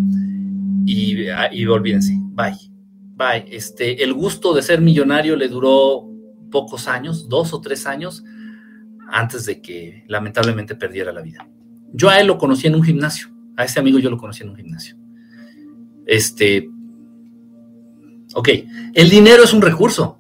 [0.86, 1.16] y,
[1.52, 2.54] y olvídense, bye,
[3.16, 6.08] bye, este, el gusto de ser millonario le duró
[6.52, 8.24] pocos años, dos o tres años,
[9.12, 11.48] antes de que lamentablemente perdiera la vida.
[11.94, 14.50] Yo a él lo conocí en un gimnasio, a ese amigo yo lo conocí en
[14.50, 14.96] un gimnasio.
[16.06, 16.70] Este,
[18.34, 18.50] ok,
[18.94, 20.18] el dinero es un recurso.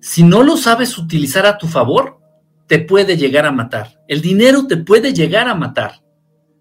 [0.00, 2.20] Si no lo sabes utilizar a tu favor,
[2.66, 4.00] te puede llegar a matar.
[4.08, 6.02] El dinero te puede llegar a matar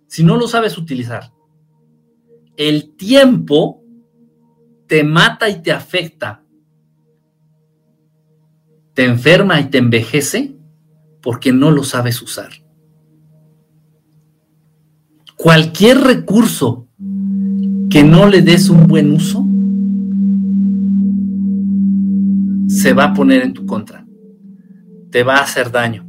[0.07, 1.33] si no lo sabes utilizar.
[2.55, 3.83] El tiempo
[4.85, 6.43] te mata y te afecta,
[8.93, 10.52] te enferma y te envejece
[11.23, 12.51] porque no lo sabes usar.
[15.37, 16.87] Cualquier recurso
[17.89, 19.45] que no le des un buen uso,
[22.67, 24.05] se va a poner en tu contra.
[25.11, 26.05] Te va a hacer daño,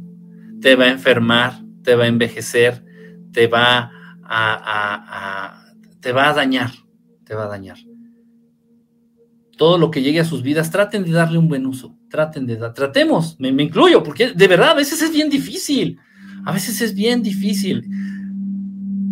[0.61, 2.83] te va a enfermar, te va a envejecer,
[3.31, 3.91] te va
[4.23, 5.63] a,
[6.01, 6.71] te va a dañar,
[7.23, 7.77] te va a dañar.
[9.57, 12.55] Todo lo que llegue a sus vidas, traten de darle un buen uso traten de
[12.55, 15.99] dar, tratemos, me, incluyo, porque de verdad a veces es bien difícil,
[16.45, 17.85] a veces es bien difícil,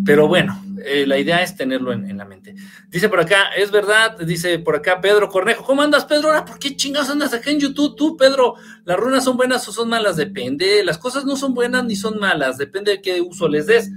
[0.05, 2.55] pero bueno, eh, la idea es tenerlo en, la mente.
[2.89, 6.29] Dice por acá, es verdad, dice por acá Pedro Cornejo, ¿cómo andas Pedro?
[6.29, 8.55] Ahora, ¿por qué chingados andas acá en YouTube tú, Pedro?
[8.85, 10.15] ¿Las runas son buenas o son malas?
[10.15, 13.91] Depende, las cosas no son buenas ni son malas, depende de qué uso les des.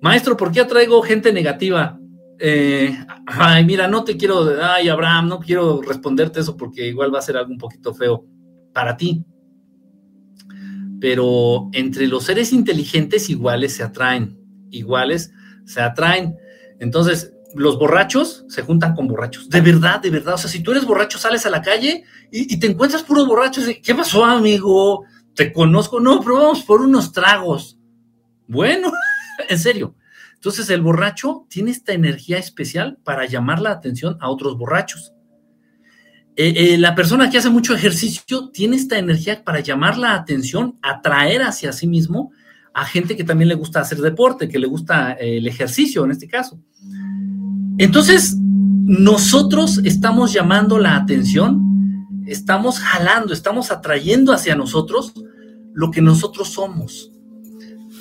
[0.00, 1.98] Maestro, ¿por qué atraigo gente negativa?
[2.38, 7.18] Eh, ay, mira, no te quiero, ay, Abraham, no quiero responderte eso porque igual va
[7.18, 8.24] a ser algo un poquito feo
[8.72, 9.24] para ti.
[11.00, 14.38] Pero entre los seres inteligentes iguales se atraen,
[14.70, 15.32] iguales
[15.64, 16.36] se atraen.
[16.78, 19.48] Entonces, los borrachos se juntan con borrachos.
[19.48, 20.34] De verdad, de verdad.
[20.34, 23.64] O sea, si tú eres borracho, sales a la calle y, te encuentras puros borrachos.
[23.82, 25.04] ¿Qué pasó, amigo?
[25.34, 26.00] Te conozco.
[26.00, 27.78] No, pero vamos por unos tragos.
[28.46, 28.92] Bueno,
[29.48, 29.94] en serio.
[30.46, 35.12] Entonces el borracho tiene esta energía especial para llamar la atención a otros borrachos.
[36.36, 40.78] Eh, eh, la persona que hace mucho ejercicio tiene esta energía para llamar la atención,
[40.82, 42.30] atraer hacia sí mismo
[42.72, 46.12] a gente que también le gusta hacer deporte, que le gusta eh, el ejercicio en
[46.12, 46.60] este caso.
[47.78, 55.12] Entonces, nosotros estamos llamando la atención, estamos jalando, estamos atrayendo hacia nosotros
[55.74, 57.10] lo que nosotros somos.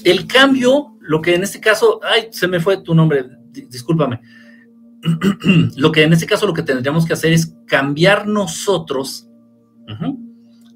[0.03, 4.21] El cambio lo que en este caso, ay, se me fue tu nombre, discúlpame.
[5.77, 9.27] lo que en este caso lo que tendríamos que hacer es cambiar nosotros,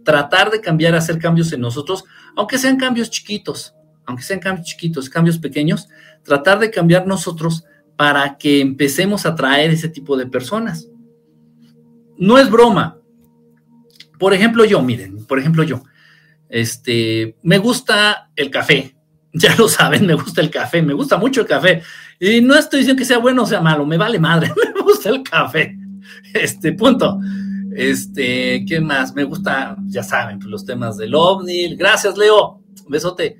[0.03, 2.03] tratar de cambiar, hacer cambios en nosotros,
[2.35, 3.73] aunque sean cambios chiquitos,
[4.05, 5.87] aunque sean cambios chiquitos, cambios pequeños,
[6.23, 7.65] tratar de cambiar nosotros
[7.95, 10.89] para que empecemos a traer ese tipo de personas.
[12.17, 12.97] No es broma.
[14.19, 15.83] Por ejemplo, yo, miren, por ejemplo, yo,
[16.49, 18.95] este, me gusta el café,
[19.33, 21.81] ya lo saben, me gusta el café, me gusta mucho el café.
[22.19, 25.09] Y no estoy diciendo que sea bueno o sea malo, me vale madre, me gusta
[25.09, 25.77] el café.
[26.33, 27.19] Este, punto.
[27.75, 29.13] Este, ¿qué más?
[29.13, 31.75] Me gusta, ya saben, pues, los temas del ovni.
[31.75, 32.61] Gracias, Leo.
[32.87, 33.37] Besote.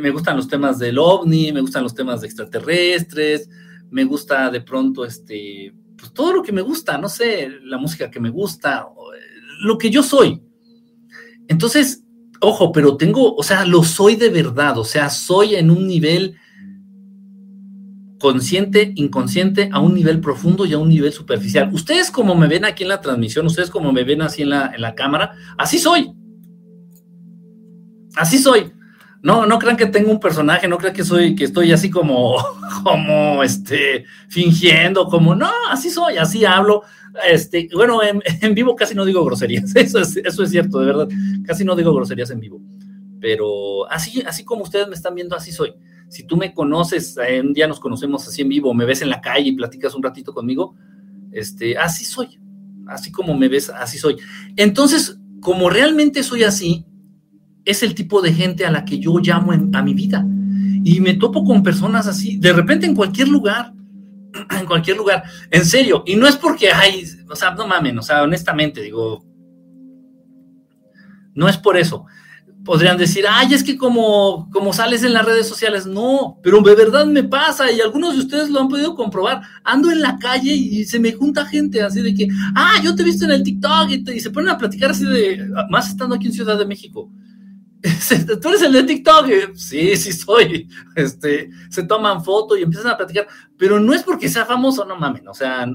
[0.00, 3.50] Me gustan los temas del ovni, me gustan los temas de extraterrestres,
[3.90, 8.08] me gusta de pronto, este, pues todo lo que me gusta, no sé, la música
[8.08, 8.86] que me gusta,
[9.62, 10.40] lo que yo soy.
[11.48, 12.04] Entonces,
[12.40, 16.36] Ojo, pero tengo, o sea, lo soy de verdad, o sea, soy en un nivel
[18.18, 21.70] consciente, inconsciente, a un nivel profundo y a un nivel superficial.
[21.72, 24.72] Ustedes como me ven aquí en la transmisión, ustedes como me ven así en la,
[24.74, 26.12] en la cámara, así soy.
[28.14, 28.72] Así soy.
[29.22, 32.36] No, no crean que tengo un personaje, no crean que soy, que estoy así como,
[32.84, 36.82] como, este, fingiendo, como, no, así soy, así hablo.
[37.28, 38.22] Este, bueno, en,
[38.54, 41.08] vivo casi no digo groserías, eso es, eso es cierto, de verdad,
[41.44, 42.60] casi no digo groserías en vivo.
[43.20, 45.74] Pero así, así como ustedes me están viendo, así soy
[46.10, 49.10] si tú me conoces, eh, un día nos conocemos así en vivo, me ves en
[49.10, 50.74] la calle y platicas un ratito conmigo,
[51.30, 52.40] este, así soy,
[52.88, 54.16] así como me ves, así soy.
[54.56, 56.84] Entonces, como realmente soy así,
[57.64, 60.24] es el tipo de gente a la que yo llamo a mi vida.
[60.82, 63.72] Y me topo con personas así, de repente en cualquier lugar,
[64.58, 68.02] en cualquier lugar, en serio, y no es porque, ay, o sea, no mamen, o
[68.02, 69.24] sea, honestamente, digo,
[71.34, 72.06] no es por eso,
[72.64, 76.74] podrían decir, ay, es que como, como sales en las redes sociales, no, pero de
[76.74, 79.42] verdad me pasa y algunos de ustedes lo han podido comprobar.
[79.64, 83.02] Ando en la calle y se me junta gente así de que, ah, yo te
[83.02, 86.26] he visto en el TikTok y, se ponen a platicar así de, más estando aquí
[86.26, 87.10] en Ciudad de México.
[88.42, 90.68] Tú eres el de TikTok, sí, sí soy.
[90.96, 93.26] Este, se toman fotos y empiezan a platicar,
[93.56, 95.66] pero no es porque sea famoso, no mamen, o sea,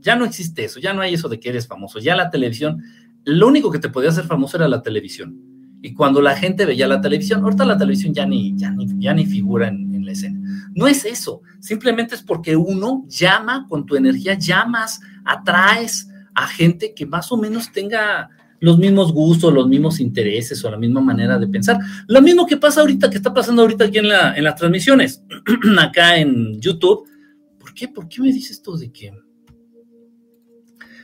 [0.00, 2.82] ya no existe eso, ya no hay eso de que eres famoso, ya la televisión,
[3.24, 5.40] lo único que te podía hacer famoso era la televisión.
[5.80, 9.12] Y cuando la gente veía la televisión, ahorita la televisión ya ni, ya ni, ya
[9.12, 10.38] ni figura en, la escena.
[10.74, 16.94] No es eso, simplemente es porque uno llama con tu energía, llamas, atraes a gente
[16.94, 18.28] que más o menos tenga
[18.64, 21.78] los mismos gustos, los mismos intereses o la misma manera de pensar.
[22.08, 25.22] Lo mismo que pasa ahorita, que está pasando ahorita aquí en, la, en las transmisiones,
[25.78, 27.06] acá en YouTube.
[27.58, 27.88] ¿Por qué?
[27.88, 29.12] ¿Por qué me dices esto de que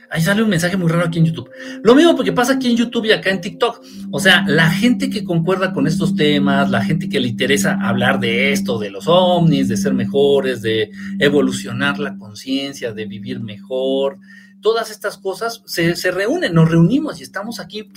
[0.09, 1.51] ahí sale un mensaje muy raro aquí en YouTube.
[1.83, 3.81] Lo mismo porque pasa aquí en YouTube y acá en TikTok.
[4.09, 8.19] O sea, la gente que concuerda con estos temas, la gente que le interesa hablar
[8.19, 10.89] de esto, de los ovnis, de ser mejores, de
[11.19, 14.17] evolucionar la conciencia, de vivir mejor,
[14.61, 17.91] todas estas cosas se, se reúnen, nos reunimos y estamos aquí,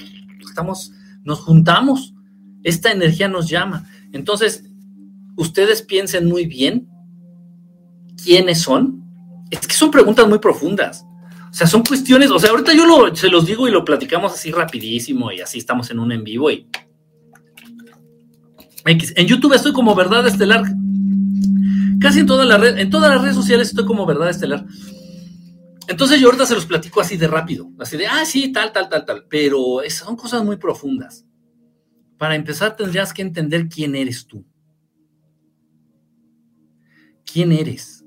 [0.46, 0.92] estamos,
[1.22, 2.14] nos juntamos.
[2.62, 3.86] Esta energía nos llama.
[4.12, 4.64] Entonces,
[5.36, 6.88] ustedes piensen muy bien
[8.22, 9.04] quiénes son.
[9.50, 11.04] Es que son preguntas muy profundas.
[11.50, 14.32] O sea, son cuestiones, o sea, ahorita yo lo, se los digo y lo platicamos
[14.32, 16.66] así rapidísimo y así estamos en un en vivo y...
[18.86, 20.62] En YouTube estoy como Verdad Estelar.
[22.00, 24.66] Casi en en todas las redes sociales estoy como Verdad Estelar.
[25.88, 28.88] Entonces yo ahorita se los platico así de rápido, así de, ah, sí, tal, tal,
[28.88, 31.26] tal, tal, pero son cosas muy profundas.
[32.18, 34.44] Para empezar tendrías que entender quién eres tú.
[37.30, 38.04] ¿Quién eres?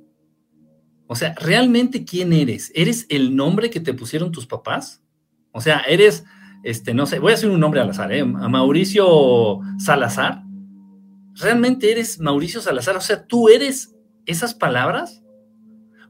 [1.07, 2.71] O sea, ¿realmente quién eres?
[2.75, 5.03] ¿Eres el nombre que te pusieron tus papás?
[5.51, 6.25] O sea, eres,
[6.63, 8.21] este, no sé, voy a hacer un nombre al azar, ¿eh?
[8.21, 10.43] A Mauricio Salazar.
[11.35, 12.97] ¿Realmente eres Mauricio Salazar?
[12.97, 15.23] O sea, ¿tú eres esas palabras?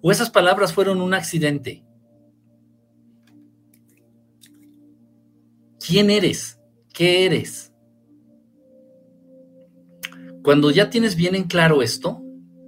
[0.01, 1.83] ¿O esas palabras fueron un accidente?
[5.85, 6.59] ¿Quién eres?
[6.93, 7.73] ¿Qué eres?
[10.43, 12.21] Cuando ya tienes bien en claro esto,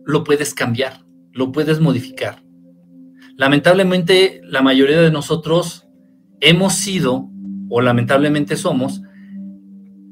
[0.06, 2.44] lo puedes cambiar lo puedes modificar.
[3.38, 5.88] Lamentablemente, la mayoría de nosotros
[6.42, 7.30] hemos sido,
[7.70, 9.02] o lamentablemente somos,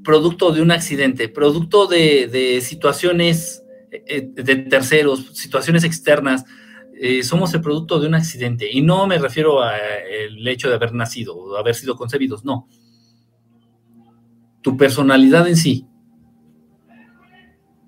[0.04, 6.46] producto de un accidente, producto de, situaciones eh, de terceros, situaciones externas.
[7.00, 8.68] Eh, somos el producto de un accidente.
[8.72, 12.68] Y no me refiero al hecho de haber nacido o haber sido concebidos, no.
[14.62, 15.86] Tu personalidad en sí,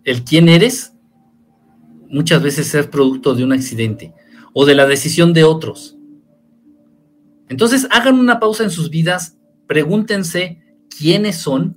[0.03, 0.93] el quién eres,
[2.07, 4.13] muchas veces ser producto de un accidente
[4.53, 5.97] o de la decisión de otros.
[7.49, 9.37] Entonces, hagan una pausa en sus vidas,
[9.67, 10.61] pregúntense
[10.95, 11.75] quiénes son,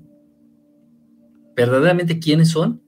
[1.57, 2.82] verdaderamente quiénes son.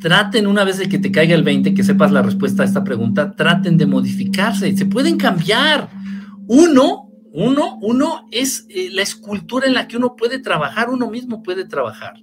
[0.00, 2.82] Traten una vez de que te caiga el 20, que sepas la respuesta a esta
[2.82, 5.90] pregunta, traten de modificarse, se pueden cambiar.
[6.46, 11.42] Uno, uno, uno es eh, la escultura en la que uno puede trabajar, uno mismo
[11.42, 12.14] puede trabajar.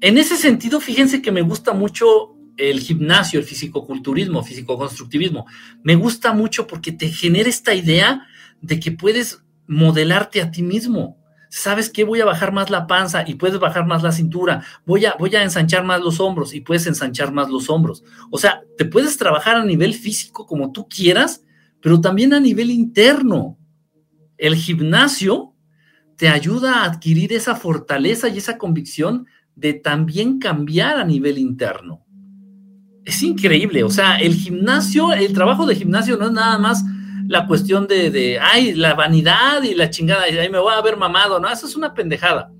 [0.00, 5.46] En ese sentido, fíjense que me gusta mucho el gimnasio, el fisicoculturismo, fisicoconstructivismo.
[5.82, 8.26] Me gusta mucho porque te genera esta idea
[8.60, 11.23] de que puedes modelarte a ti mismo.
[11.56, 12.02] ¿Sabes qué?
[12.02, 14.64] Voy a bajar más la panza y puedes bajar más la cintura.
[14.84, 18.02] Voy a, voy a ensanchar más los hombros y puedes ensanchar más los hombros.
[18.32, 21.44] O sea, te puedes trabajar a nivel físico como tú quieras,
[21.80, 23.56] pero también a nivel interno.
[24.36, 25.54] El gimnasio
[26.16, 32.04] te ayuda a adquirir esa fortaleza y esa convicción de también cambiar a nivel interno.
[33.04, 36.84] Es increíble, o sea, el gimnasio, el trabajo de gimnasio no es nada más
[37.26, 40.82] la cuestión de, de ay, la vanidad y la chingada, y ahí me voy a
[40.82, 42.52] ver mamado, no, eso es una pendejada.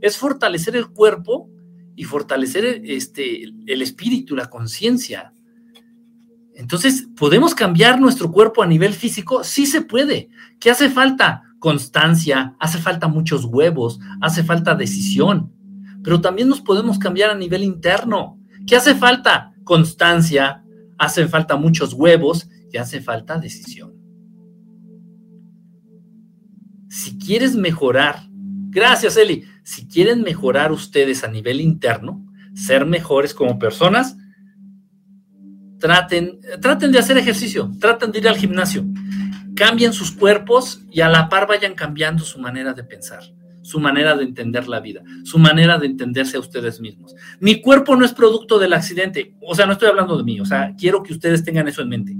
[0.00, 1.48] Es fortalecer el cuerpo
[1.96, 5.32] y fortalecer este, el espíritu, la conciencia.
[6.54, 9.44] Entonces, ¿podemos cambiar nuestro cuerpo a nivel físico?
[9.44, 10.28] Sí se puede.
[10.58, 11.42] ¿Qué hace falta?
[11.58, 15.52] Constancia, hace falta muchos huevos, hace falta decisión,
[16.04, 18.38] pero también nos podemos cambiar a nivel interno.
[18.66, 19.52] ¿Qué hace falta?
[19.64, 20.64] Constancia,
[20.98, 23.94] hace falta muchos huevos y hace falta decisión.
[26.88, 28.22] Si quieres mejorar,
[28.70, 34.16] gracias Eli, si quieren mejorar ustedes a nivel interno, ser mejores como personas,
[35.78, 38.84] traten, traten de hacer ejercicio, traten de ir al gimnasio,
[39.54, 43.22] cambien sus cuerpos y a la par vayan cambiando su manera de pensar,
[43.62, 47.14] su manera de entender la vida, su manera de entenderse a ustedes mismos.
[47.40, 50.44] Mi cuerpo no es producto del accidente, o sea, no estoy hablando de mí, o
[50.44, 52.16] sea, quiero que ustedes tengan eso en mente.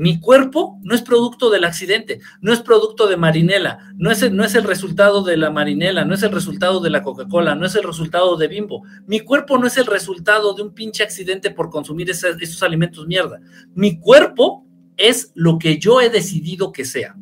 [0.00, 4.34] Mi cuerpo no es producto del accidente, no es producto de marinela, no es, el,
[4.34, 7.66] no es el resultado de la marinela, no es el resultado de la Coca-Cola, no
[7.66, 8.82] es el resultado de Bimbo.
[9.06, 13.40] Mi cuerpo no es el resultado de un pinche accidente por consumir esos alimentos mierda.
[13.74, 17.14] Mi cuerpo es lo que yo he decidido que sea.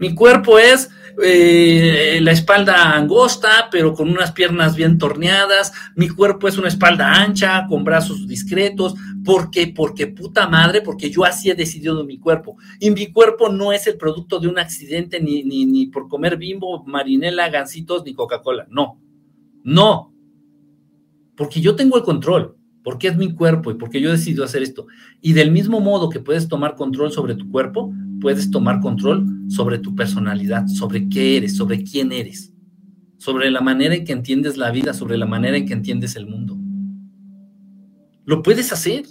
[0.00, 0.90] Mi cuerpo es
[1.22, 5.72] eh, la espalda angosta, pero con unas piernas bien torneadas.
[5.94, 8.94] Mi cuerpo es una espalda ancha, con brazos discretos.
[9.24, 9.68] ¿Por qué?
[9.68, 12.56] Porque puta madre, porque yo así he decidido mi cuerpo.
[12.80, 16.36] Y mi cuerpo no es el producto de un accidente, ni, ni, ni por comer
[16.36, 18.66] bimbo, marinela, gancitos, ni Coca-Cola.
[18.70, 19.00] No,
[19.64, 20.12] no.
[21.36, 22.56] Porque yo tengo el control
[22.86, 24.86] porque es mi cuerpo y porque yo decido hacer esto.
[25.20, 29.78] Y del mismo modo que puedes tomar control sobre tu cuerpo, puedes tomar control sobre
[29.78, 32.52] tu personalidad, sobre qué eres, sobre quién eres,
[33.18, 36.26] sobre la manera en que entiendes la vida, sobre la manera en que entiendes el
[36.26, 36.56] mundo.
[38.24, 39.04] Lo puedes hacer.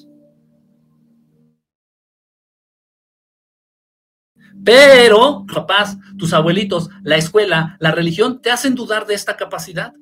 [4.64, 9.94] Pero, papás, tus abuelitos, la escuela, la religión, te hacen dudar de esta capacidad.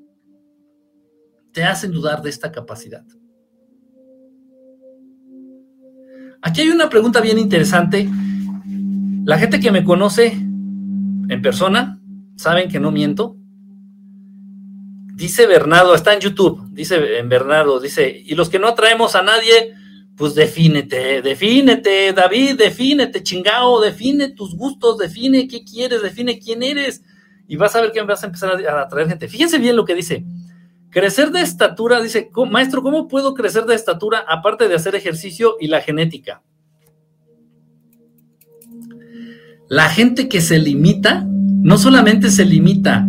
[1.52, 3.04] Te hacen dudar de esta capacidad.
[6.42, 8.10] Aquí hay una pregunta bien interesante.
[9.26, 12.02] La gente que me conoce en persona,
[12.36, 13.38] saben que no miento.
[15.16, 19.76] Dice Bernardo, está en YouTube, dice Bernardo, dice, y los que no atraemos a nadie,
[20.18, 27.02] pues defínete, defínete, David, defínete, chingao, define tus gustos, define qué quieres, define quién eres,
[27.48, 29.30] y vas a ver que vas a empezar a atraer gente.
[29.30, 30.26] Fíjense bien lo que dice.
[30.90, 35.68] Crecer de estatura, dice, maestro, ¿cómo puedo crecer de estatura aparte de hacer ejercicio y
[35.68, 36.42] la genética?
[39.74, 43.08] La gente que se limita, no solamente se limita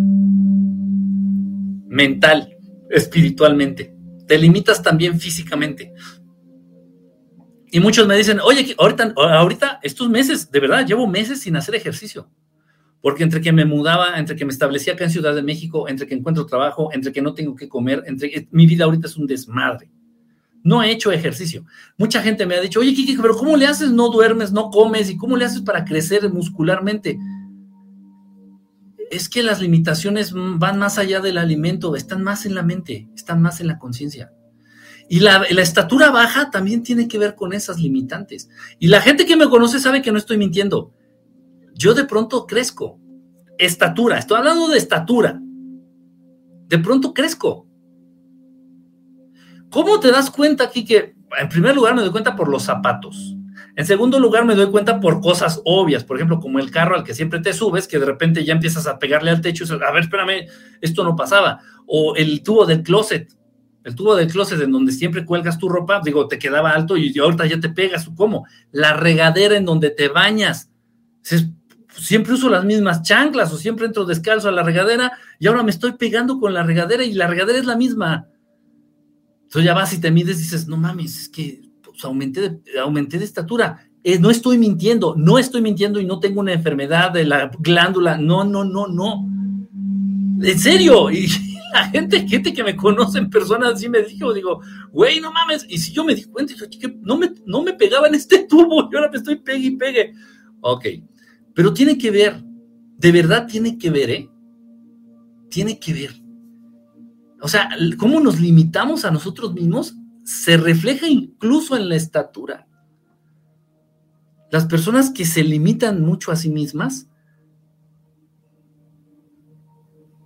[1.89, 2.57] mental,
[2.89, 3.95] espiritualmente,
[4.27, 5.93] te limitas también físicamente.
[7.71, 12.31] Y muchos me dicen, oye, ahorita, estos meses, de verdad, llevo meses sin hacer ejercicio
[13.03, 16.07] porque entre que me mudaba, entre que me establecía acá en Ciudad de México, entre
[16.07, 19.19] que encuentro trabajo, entre que no tengo que comer, entre eh, mi vida ahorita es
[19.19, 19.91] un desmadre.
[20.65, 21.65] No he hecho ejercicio.
[21.97, 23.93] Mucha gente me ha dicho, oye, Kiki, pero ¿cómo le haces?
[23.93, 27.17] No duermes, no comes, ¿y cómo le haces para crecer muscularmente?
[29.11, 33.41] Es que las limitaciones van más allá del alimento, están más en la mente, están
[33.41, 34.33] más en la conciencia.
[35.09, 38.49] Y la, la, estatura baja también tiene que ver con esas limitantes.
[38.81, 40.95] Y la gente que me conoce sabe que no estoy mintiendo
[41.75, 43.01] yo de pronto crezco.
[43.59, 45.41] Estatura, estoy hablando de estatura.
[46.69, 47.67] De pronto crezco.
[49.75, 53.35] ¿Cómo te das cuenta aquí que, en primer lugar, me doy cuenta por los zapatos?
[53.75, 57.03] En segundo lugar, me doy cuenta por cosas obvias, por ejemplo, como el carro al
[57.03, 59.91] que siempre te subes, que de repente ya empiezas a pegarle al techo y a
[59.91, 60.47] ver, espérame,
[60.81, 61.59] esto no pasaba.
[61.87, 63.35] O el tubo del closet,
[63.83, 67.19] el tubo del closet en donde siempre cuelgas tu ropa, digo, te quedaba alto y
[67.19, 68.09] ahorita ya te pegas.
[68.15, 68.47] ¿Cómo?
[68.71, 70.71] La regadera en donde te bañas
[71.89, 75.73] siempre uso las mismas chanclas o siempre entro descalzo a la regadera y ahora me
[75.73, 78.29] estoy pegando con la regadera y la regadera es la misma.
[79.55, 82.81] Entonces ya vas y te mides y dices, no mames, es que pues, aumenté, de,
[82.81, 83.89] aumenté de estatura.
[84.03, 88.19] Eh, no estoy mintiendo, no estoy mintiendo y no tengo una enfermedad de la glándula.
[88.19, 89.31] No, no, no, no.
[90.43, 91.09] En serio.
[91.09, 91.29] Y
[91.73, 95.65] la gente, gente que me conoce en persona así me dijo, digo, güey, no mames.
[95.69, 96.53] Y si yo me di cuenta,
[97.03, 100.15] no me, no me pegaba en este tubo y ahora me estoy pegue y pegue.
[100.63, 100.85] Ok,
[101.55, 102.43] pero tiene que ver,
[102.99, 104.29] de verdad tiene que ver, ¿eh?
[105.49, 106.24] Tiene que ver.
[107.45, 107.69] O sea,
[107.99, 112.67] cómo nos limitamos a nosotros mismos se refleja incluso en la estatura.
[114.51, 117.07] Las personas que se limitan mucho a sí mismas,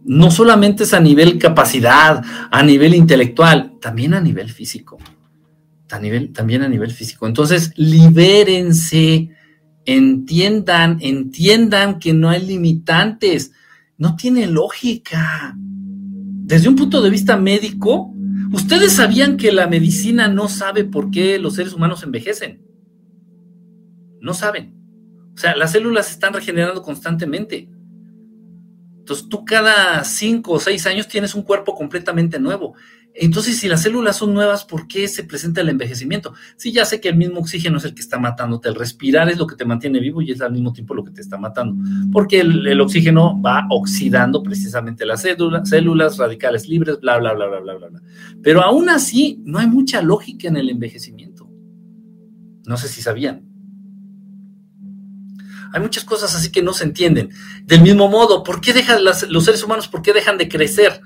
[0.04, 4.98] no solamente es a nivel capacidad, a nivel intelectual, también a nivel físico.
[5.88, 7.26] también a nivel físico.
[7.26, 9.30] Entonces, libérense
[9.90, 13.52] Entiendan, entiendan que no hay limitantes.
[13.96, 15.56] No tiene lógica.
[16.48, 18.10] Desde un punto de vista médico,
[18.54, 22.62] ustedes sabían que la medicina no sabe por qué los seres humanos envejecen.
[24.22, 24.74] No saben.
[25.34, 27.68] O sea, las células se están regenerando constantemente.
[28.96, 32.74] Entonces tú cada cinco o seis años tienes un cuerpo completamente nuevo.
[33.14, 36.34] Entonces, si las células son nuevas, ¿por qué se presenta el envejecimiento?
[36.56, 39.38] Sí, ya sé que el mismo oxígeno es el que está matándote, el respirar es
[39.38, 41.76] lo que te mantiene vivo y es al mismo tiempo lo que te está matando,
[42.12, 47.60] porque el, oxígeno va oxidando precisamente las células, células radicales libres, bla, bla, bla, bla,
[47.60, 48.02] bla, bla.
[48.40, 51.50] Pero aún así, no hay mucha lógica en el envejecimiento.
[52.66, 53.48] No sé si sabían.
[55.72, 57.30] Hay muchas cosas así que no se entienden.
[57.64, 61.00] Del mismo modo, ¿por qué dejan los seres humanos, por qué dejan de crecer?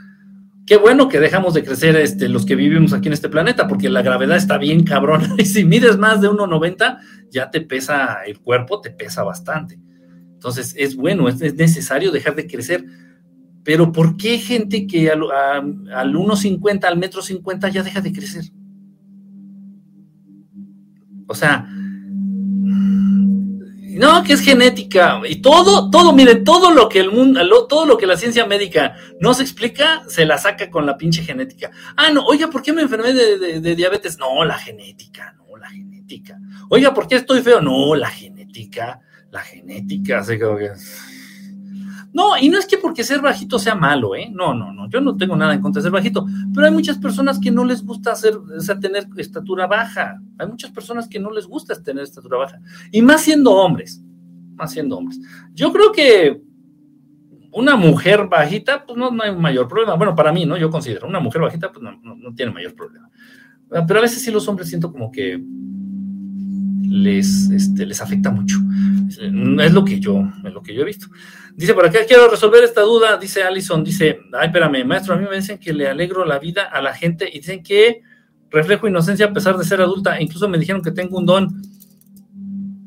[0.67, 3.89] Qué bueno que dejamos de crecer este, los que vivimos aquí en este planeta, porque
[3.89, 5.35] la gravedad está bien cabrona.
[5.39, 6.99] Y si mides más de 1,90,
[7.31, 9.81] ya te pesa el cuerpo, te pesa bastante.
[10.35, 12.85] Entonces, es bueno, es, necesario dejar de crecer.
[13.65, 18.45] Pero ¿por qué gente que al, al 1,50, al metro 50 ya deja de crecer?
[21.27, 21.69] O sea,
[23.99, 27.97] no, que es genética y todo, todo, mire, todo lo que el mundo, todo lo
[27.97, 31.71] que la ciencia médica no se explica, se la saca con la pinche genética.
[31.97, 34.19] Ah, no, oiga, ¿por qué me enfermé de, diabetes?
[34.19, 36.39] No, la genética, no, la genética.
[36.69, 37.61] Oiga, ¿por qué estoy feo?
[37.61, 40.73] No, la genética, la genética, así que...
[42.13, 44.31] No, y no es que porque ser bajito sea malo, ¿eh?
[44.31, 46.99] No, no, no, yo no tengo nada en contra de ser bajito, pero hay muchas
[46.99, 50.21] personas que no les gusta hacer, o tener estatura baja.
[50.39, 52.61] Hay muchas personas que no les gusta tener estatura baja.
[52.91, 54.03] Y más siendo hombres,
[54.55, 55.21] más siendo hombres.
[55.55, 56.43] Yo creo que
[57.53, 59.95] una mujer bajita, pues no, no hay mayor problema.
[59.95, 60.59] Bueno, para mí, ¿no?
[60.59, 63.11] Yo considero, una mujer bajita, pues no, no tiene mayor problema.
[63.69, 65.43] Pero a veces sí los hombres siento como que
[66.93, 68.59] les, este, les afecta mucho.
[69.09, 71.07] Es lo que yo, es lo que yo he visto.
[71.55, 75.27] Dice por acá, quiero resolver esta duda, dice Allison, dice, ay, espérame, maestro, a mí
[75.29, 78.03] me dicen que le alegro la vida a la gente y dicen que
[78.51, 81.63] reflejo inocencia a pesar de ser adulta, incluso me dijeron que tengo un don.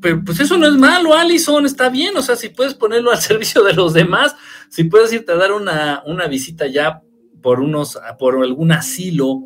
[0.01, 3.17] Pero pues eso no es malo, Allison, está bien, o sea, si puedes ponerlo al
[3.21, 4.35] servicio de los demás,
[4.69, 7.01] si puedes irte a dar una, una visita ya
[7.41, 9.41] por unos, por algún asilo,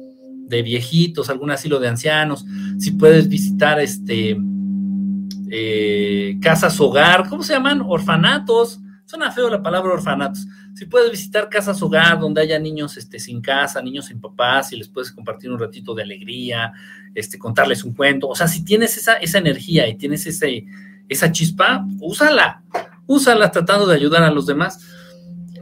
[0.50, 2.46] de viejitos, algún asilo de ancianos,
[2.78, 4.38] si puedes visitar este
[5.52, 7.82] eh, casas hogar, ¿cómo se llaman?
[7.86, 8.80] Orfanatos.
[9.06, 10.46] Suena feo la palabra orfanatos.
[10.76, 14.78] Si puedes visitar casas hogar donde haya niños este, sin casa, niños sin papás, y
[14.78, 16.72] les puedes compartir un ratito de alegría,
[17.16, 18.28] este, contarles un cuento.
[18.28, 20.66] O sea, si tienes esa, esa energía y tienes ese,
[21.08, 22.62] esa chispa, úsala.
[23.08, 24.80] Úsala tratando de ayudar a los demás.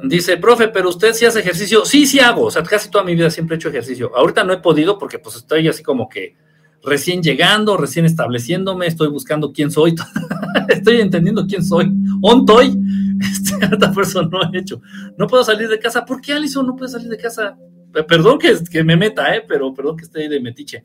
[0.03, 1.85] Dice, profe, pero usted sí hace ejercicio.
[1.85, 2.45] Sí, sí hago.
[2.45, 4.15] O sea, casi toda mi vida siempre he hecho ejercicio.
[4.15, 6.35] Ahorita no he podido porque pues estoy así como que
[6.83, 9.95] recién llegando, recién estableciéndome, estoy buscando quién soy,
[10.69, 11.91] estoy entendiendo quién soy.
[12.21, 12.77] Ontoy,
[13.21, 14.81] este, otra persona no he hecho.
[15.17, 16.05] No puedo salir de casa.
[16.05, 17.57] ¿Por qué, Alison, no puede salir de casa?
[18.07, 19.43] Perdón que, que me meta, ¿eh?
[19.47, 20.83] pero perdón que esté de metiche.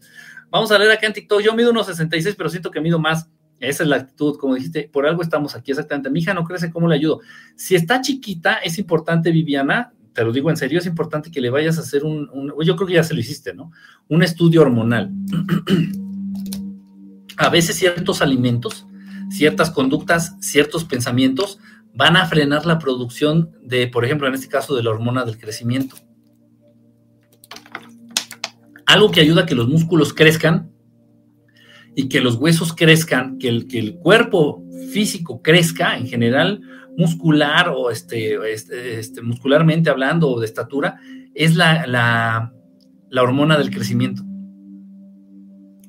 [0.48, 1.40] Vamos a leer acá en TikTok.
[1.42, 3.28] Yo mido unos 66, pero siento que mido más.
[3.62, 6.10] Esa es la actitud, como dijiste, por algo estamos aquí exactamente.
[6.10, 7.20] Mi hija no crece, ¿cómo le ayudo?
[7.54, 11.48] Si está chiquita, es importante, Viviana, te lo digo en serio, es importante que le
[11.48, 12.28] vayas a hacer un,
[12.64, 13.70] yo creo que ya se lo hiciste, ¿no?
[14.08, 15.12] Un estudio hormonal.
[17.36, 18.84] a veces ciertos alimentos,
[19.30, 21.60] ciertas conductas, ciertos pensamientos
[21.94, 25.38] van a frenar la producción de, por ejemplo, en este caso, de la hormona del
[25.38, 25.94] crecimiento.
[28.86, 30.71] Algo que ayuda a que los músculos crezcan
[31.94, 36.60] y que los huesos crezcan, que el, que el cuerpo físico crezca en general,
[36.96, 41.00] muscular o este, este, este muscularmente hablando o de estatura,
[41.34, 42.52] es la, la,
[43.10, 44.22] la hormona del crecimiento.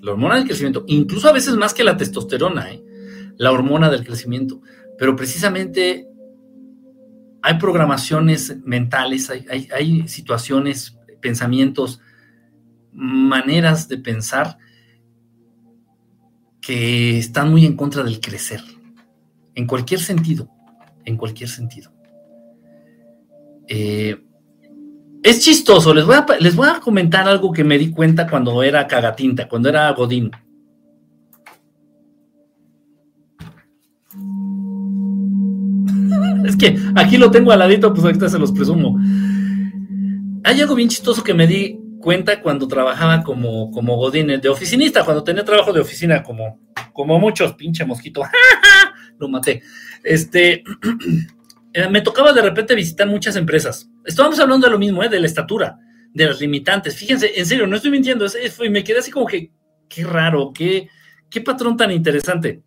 [0.01, 2.83] La hormona del crecimiento, incluso a veces más que la testosterona, ¿eh?
[3.37, 4.61] la hormona del crecimiento.
[4.97, 6.07] Pero precisamente
[7.41, 12.01] hay programaciones mentales, hay, hay, hay situaciones, pensamientos,
[12.91, 14.57] maneras de pensar
[16.65, 18.61] que están muy en contra del crecer,
[19.53, 20.49] en cualquier sentido,
[21.03, 21.91] en cualquier sentido.
[23.67, 24.17] Eh,
[25.21, 28.63] es chistoso, les voy, a, les voy a comentar algo que me di cuenta cuando
[28.63, 30.31] era cagatinta, cuando era Godín.
[36.45, 38.97] es que aquí lo tengo al ladito, pues ahorita se los presumo.
[40.45, 45.05] Hay algo bien chistoso que me di cuenta cuando trabajaba como, como Godín, de oficinista,
[45.05, 46.59] cuando tenía trabajo de oficina, como,
[46.91, 48.21] como muchos, pinche mosquito,
[49.17, 49.63] lo maté.
[50.03, 50.63] Este,
[51.73, 53.89] eh, me tocaba de repente visitar muchas empresas.
[54.05, 55.09] Estábamos hablando de lo mismo, ¿eh?
[55.09, 55.79] de la estatura,
[56.13, 56.95] de las limitantes.
[56.95, 59.51] Fíjense, en serio, no estoy mintiendo, es, me quedé así como que,
[59.87, 60.89] qué raro, qué,
[61.29, 62.61] qué patrón tan interesante.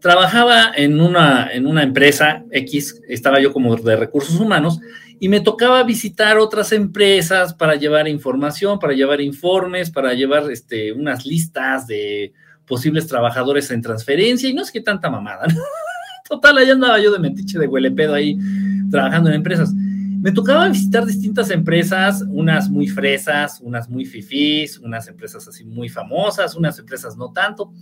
[0.00, 4.80] Trabajaba en una, en una empresa X, estaba yo como de recursos humanos,
[5.22, 10.90] y me tocaba visitar otras empresas para llevar información, para llevar informes, para llevar este,
[10.90, 12.32] unas listas de
[12.66, 15.46] posibles trabajadores en transferencia y no es que tanta mamada.
[16.28, 18.36] Total, ahí andaba yo de metiche de huelepedo ahí
[18.90, 19.72] trabajando en empresas.
[19.72, 25.88] Me tocaba visitar distintas empresas, unas muy fresas, unas muy fifís, unas empresas así muy
[25.88, 27.72] famosas, unas empresas no tanto,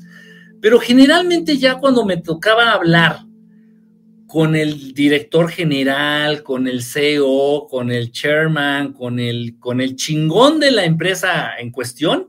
[0.60, 3.29] pero generalmente ya cuando me tocaba hablar
[4.30, 10.60] con el director general, con el CEO, con el chairman, con el, con el chingón
[10.60, 12.28] de la empresa en cuestión.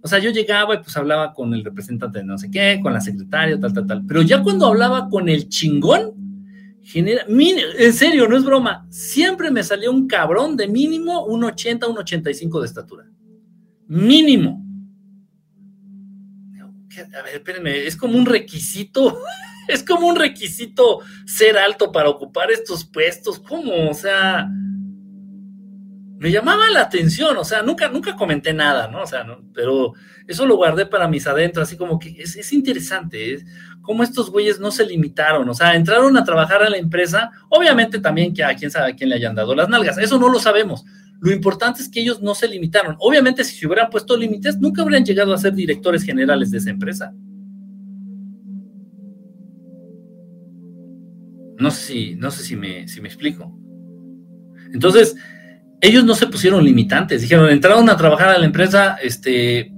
[0.00, 2.94] O sea, yo llegaba y pues hablaba con el representante de no sé qué, con
[2.94, 4.06] la secretaria, tal, tal, tal.
[4.06, 6.14] Pero ya cuando hablaba con el chingón,
[6.82, 11.86] genera, en serio, no es broma, siempre me salía un cabrón de mínimo un 80,
[11.86, 13.04] un 85 de estatura.
[13.88, 14.64] Mínimo.
[16.98, 19.18] A ver, espérenme, es como un requisito
[19.68, 23.38] es como un requisito ser alto para ocupar estos puestos.
[23.38, 23.90] ¿Cómo?
[23.90, 24.48] O sea,
[26.18, 29.02] me llamaba la atención, o sea, nunca, nunca comenté nada, ¿no?
[29.02, 29.92] O sea, pero
[30.26, 33.44] eso lo guardé para mis adentros, así como que es, interesante, es
[33.82, 38.00] cómo estos güeyes no se limitaron, o sea, entraron a trabajar a la empresa, obviamente
[38.00, 40.38] también que a quién sabe a quién le hayan dado las nalgas, eso no lo
[40.38, 40.84] sabemos.
[41.20, 42.96] Lo importante es que ellos no se limitaron.
[42.98, 46.68] Obviamente, si se hubieran puesto límites, nunca habrían llegado a ser directores generales de esa
[46.68, 47.14] empresa.
[51.58, 53.56] No sé si, no sé si me, si me explico.
[54.72, 55.16] Entonces,
[55.80, 59.72] ellos no se pusieron limitantes, dijeron, entraron a trabajar a la empresa, este,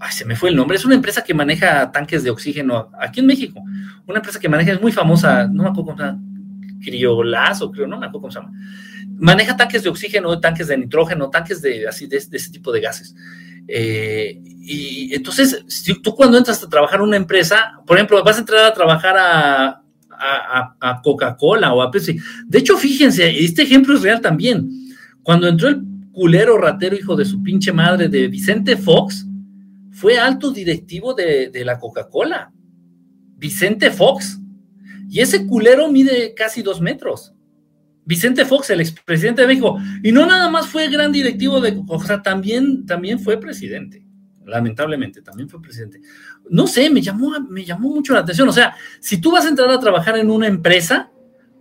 [0.00, 3.20] ay, se me fue el nombre, es una empresa que maneja tanques de oxígeno aquí
[3.20, 3.62] en México,
[4.06, 6.22] una empresa que maneja, es muy famosa, no me acuerdo cómo se llama,
[6.80, 8.52] Criolazo, creo, no me acuerdo cómo se llama.
[9.18, 13.14] Maneja tanques de oxígeno, tanques de nitrógeno, tanques de, así, de, ese tipo de gases.
[13.68, 15.62] Eh, y entonces,
[16.02, 19.16] tú cuando entras a trabajar en una empresa, por ejemplo, vas a entrar a trabajar
[19.18, 19.82] a,
[20.80, 22.18] a, Coca-Cola o a Pepsi.
[22.46, 24.68] De hecho, fíjense, este ejemplo es real también.
[25.22, 29.26] Cuando entró el culero ratero hijo de su pinche madre de Vicente Fox,
[29.92, 32.52] fue alto directivo de la Coca-Cola.
[33.36, 34.40] Vicente Fox.
[35.08, 37.32] Y ese culero mide casi dos metros.
[38.08, 39.78] Vicente Fox, el expresidente de México.
[40.02, 44.02] Y no nada más fue gran directivo de Coca-Cola, también, también fue presidente
[44.46, 46.00] lamentablemente, también fue presidente.
[46.48, 48.48] No sé, me llamó, me llamó mucho la atención.
[48.48, 51.10] O sea, si tú vas a entrar a trabajar en una empresa,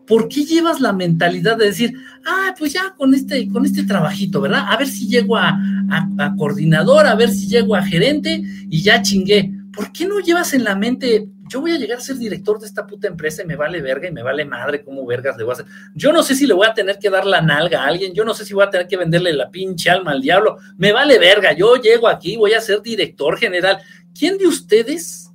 [0.08, 1.94] ¿por qué llevas la mentalidad de decir,
[2.26, 4.68] ah, pues ya con este, con este trabajito, ¿verdad?
[4.70, 9.02] A ver si llego a, a coordinador, a ver si llego a gerente y ya
[9.02, 9.52] chingué.
[9.74, 12.66] ¿Por qué no llevas en la mente, yo voy a llegar a ser director de
[12.66, 15.52] esta puta empresa y me vale verga y me vale madre cómo vergas le voy
[15.52, 15.66] a hacer.
[15.96, 18.26] Yo no sé si le voy a tener que dar la nalga a alguien, yo
[18.26, 21.20] no sé si voy a tener que venderle la pinche alma al diablo, me vale
[21.20, 23.80] verga, yo llego aquí, voy a ser director general.
[24.18, 25.32] ¿Quién de ustedes,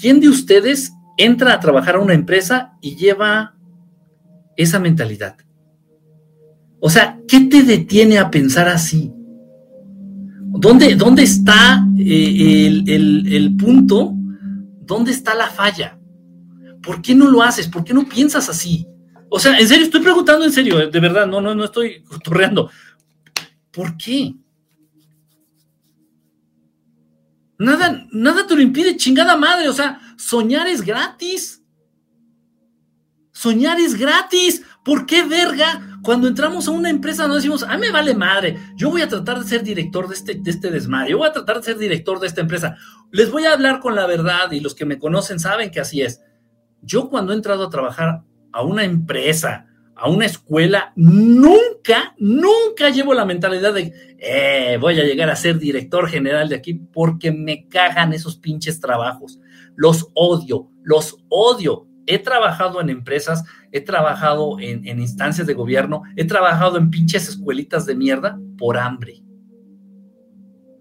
[0.00, 3.54] quién de ustedes entra a trabajar a una empresa y lleva
[4.56, 5.36] esa mentalidad?
[6.80, 9.12] O sea, ¿qué te detiene a pensar así?
[10.52, 14.14] ¿Dónde, dónde está eh, el, el punto
[14.90, 15.96] ¿Dónde está la falla?
[16.82, 17.68] ¿Por qué no lo haces?
[17.68, 18.88] ¿Por qué no piensas así?
[19.28, 22.68] O sea, en serio, estoy preguntando en serio, de verdad, no, no, no estoy torreando.
[23.70, 24.34] ¿Por qué?
[27.56, 29.68] Nada, nada te lo impide, chingada madre.
[29.68, 31.62] O sea, soñar es gratis.
[33.30, 34.64] Soñar es gratis.
[34.84, 38.90] ¿Por qué verga cuando entramos a una empresa no decimos, ah, me vale madre, yo
[38.90, 41.58] voy a tratar de ser director de este, de este desmadre, yo voy a tratar
[41.58, 42.76] de ser director de esta empresa.
[43.10, 46.02] Les voy a hablar con la verdad y los que me conocen saben que así
[46.02, 46.22] es.
[46.82, 48.22] Yo cuando he entrado a trabajar
[48.52, 55.04] a una empresa, a una escuela, nunca, nunca llevo la mentalidad de, eh, voy a
[55.04, 59.38] llegar a ser director general de aquí porque me cagan esos pinches trabajos.
[59.76, 61.86] Los odio, los odio.
[62.12, 67.86] He trabajado en empresas he trabajado en, instancias de gobierno, he trabajado en pinches escuelitas
[67.86, 69.22] de mierda por hambre.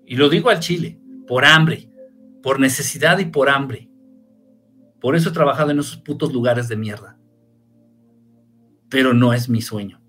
[0.05, 1.91] Y lo digo al Chile, por hambre,
[2.41, 3.91] por necesidad y por hambre.
[4.99, 7.17] Por eso he trabajado en esos putos lugares de mierda.
[8.89, 10.01] Pero no es mi sueño.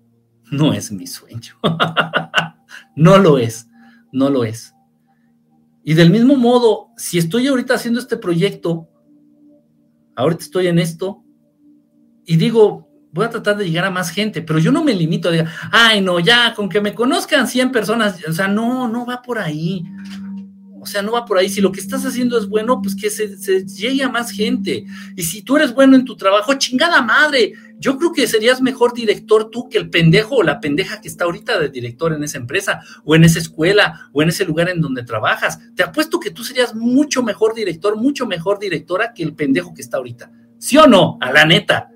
[0.51, 1.53] No es mi sueño.
[2.95, 3.69] no lo es.
[4.11, 4.73] No lo es.
[5.83, 8.90] Y del mismo modo, si estoy ahorita haciendo este proyecto,
[10.21, 11.23] ahorita estoy en esto,
[12.25, 15.27] y digo, voy a tratar de llegar a más gente, pero yo no me limito
[15.27, 19.05] a decir, ay, no, ya, con que me conozcan 100 personas, o sea, no, no
[19.05, 19.83] va por ahí.
[20.81, 21.47] O sea, no va por ahí.
[21.47, 24.83] Si lo que estás haciendo es bueno, pues que se, llegue a más gente.
[25.15, 27.53] Y si tú eres bueno en tu trabajo, chingada madre.
[27.77, 31.25] Yo creo que serías mejor director tú que el pendejo o la pendeja que está
[31.25, 34.81] ahorita de director en esa empresa, o en esa escuela, o en ese lugar en
[34.81, 35.59] donde trabajas.
[35.75, 39.81] Te apuesto que tú serías mucho mejor director, mucho mejor directora que el pendejo que
[39.81, 40.31] está ahorita.
[40.57, 41.17] ¿Sí o no?
[41.21, 41.91] A la neta.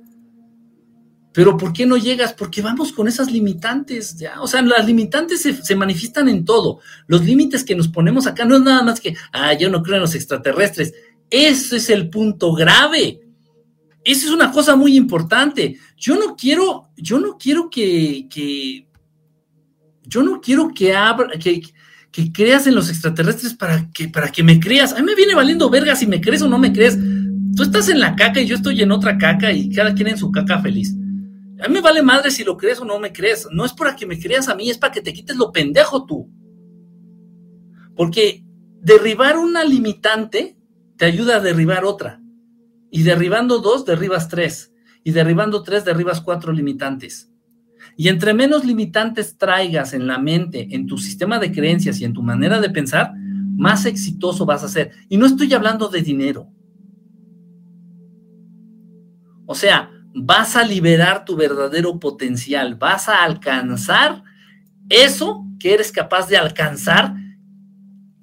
[1.35, 2.31] Pero ¿por qué no llegas?
[2.31, 4.41] Porque vamos con esas limitantes, ¿ya?
[4.41, 6.79] O sea, las limitantes se, manifiestan en todo.
[7.07, 9.97] Los límites que nos ponemos acá no es nada más que, ah, yo no creo
[9.97, 10.93] en los extraterrestres.
[11.29, 13.19] Ese es el punto grave.
[14.05, 15.77] Esa es una cosa muy importante.
[15.97, 18.87] Yo no quiero, yo no quiero que, que
[20.03, 21.61] yo no quiero que, abra, que,
[22.13, 24.93] que creas en los extraterrestres para que, para que me creas.
[24.93, 26.97] A mí me viene valiendo verga si me crees o no me crees.
[27.57, 30.17] Tú estás en la caca y yo estoy en otra caca y cada quien en
[30.17, 30.95] su caca feliz.
[31.65, 33.47] A mí me vale madre si lo crees o no me crees.
[33.51, 36.05] No es para que me creas a mí, es para que te quites lo pendejo
[36.05, 36.29] tú.
[37.95, 38.45] Porque
[38.81, 40.59] derribar una limitante
[40.95, 42.21] te ayuda a derribar otra.
[42.91, 44.73] Y derribando dos, derribas tres.
[45.03, 47.31] Y derribando tres, derribas cuatro limitantes.
[47.97, 52.13] Y entre menos limitantes traigas en la mente, en tu sistema de creencias y en
[52.13, 54.91] tu manera de pensar, más exitoso vas a ser.
[55.09, 56.47] Y no estoy hablando de dinero.
[59.47, 64.23] O sea, vas a liberar tu verdadero potencial, vas a alcanzar
[64.89, 67.13] eso que eres capaz de alcanzar,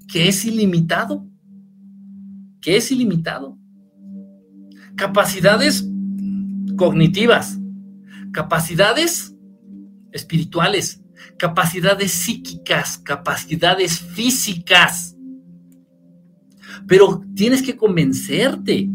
[0.09, 1.27] que es ilimitado,
[2.63, 3.59] que es ilimitado.
[4.97, 5.87] Capacidades
[6.77, 7.59] cognitivas,
[8.33, 9.35] capacidades
[10.13, 11.03] espirituales,
[11.39, 15.15] capacidades psíquicas, capacidades físicas.
[16.87, 18.89] Pero tienes que convencerte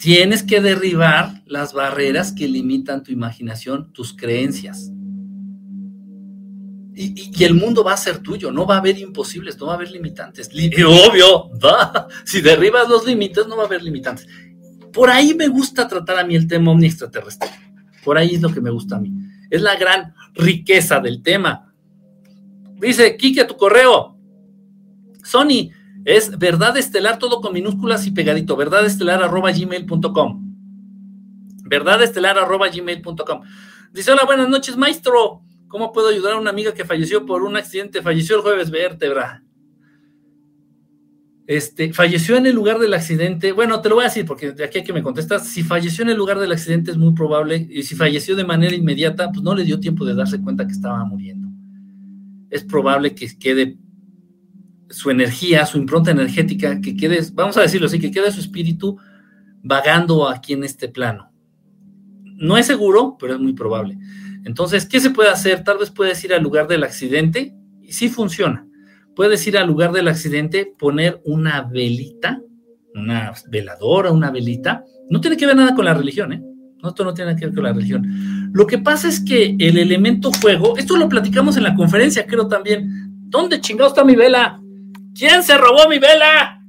[0.00, 4.90] Tienes que derribar las barreras que limitan tu imaginación, tus creencias.
[6.94, 9.76] Y, el mundo va a ser tuyo, no va a haber imposibles, no va a
[9.76, 10.48] haber limitantes.
[10.48, 11.50] obvio,
[12.24, 14.26] si derribas los límites, no va a haber limitantes.
[14.90, 17.50] Por ahí me gusta tratar a mí el tema omni extraterrestre.
[18.02, 19.12] Por ahí es lo que me gusta a mí.
[19.50, 21.74] Es la gran riqueza del tema.
[22.80, 24.16] Dice, Kike, tu correo.
[25.22, 25.70] Sony,
[26.04, 28.56] es verdad estelar, todo con minúsculas y pegadito.
[28.56, 30.54] Verdad estelar gmail.com.
[31.64, 32.36] Verdad estelar
[32.74, 33.40] gmail.com.
[33.92, 35.42] Dice: Hola, buenas noches, maestro.
[35.68, 38.02] ¿Cómo puedo ayudar a una amiga que falleció por un accidente?
[38.02, 39.44] Falleció el jueves vértebra.
[41.46, 43.52] Este, falleció en el lugar del accidente.
[43.52, 45.48] Bueno, te lo voy a decir porque de aquí a que me contestas.
[45.48, 47.68] Si falleció en el lugar del accidente es muy probable.
[47.70, 50.72] Y si falleció de manera inmediata, pues no le dio tiempo de darse cuenta que
[50.72, 51.48] estaba muriendo.
[52.50, 53.78] Es probable que quede
[54.90, 58.98] su energía, su impronta energética, que quede, vamos a decirlo así, que quede su espíritu
[59.62, 61.32] vagando aquí en este plano.
[62.36, 63.98] No es seguro, pero es muy probable.
[64.44, 65.62] Entonces, ¿qué se puede hacer?
[65.64, 68.66] Tal vez puedes ir al lugar del accidente y sí funciona.
[69.14, 72.40] Puedes ir al lugar del accidente, poner una velita,
[72.94, 74.84] una veladora, una velita.
[75.10, 76.42] No tiene que ver nada con la religión, ¿eh?
[76.82, 78.50] Esto no tiene que ver con la religión.
[78.52, 82.48] Lo que pasa es que el elemento fuego, esto lo platicamos en la conferencia, creo
[82.48, 83.12] también.
[83.28, 84.60] ¿Dónde chingado está mi vela?
[85.14, 86.62] ¿Quién se robó mi vela?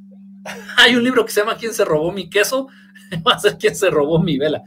[0.78, 2.68] Hay un libro que se llama ¿Quién se robó mi queso?
[3.28, 4.64] Va a ser ¿Quién se robó mi vela?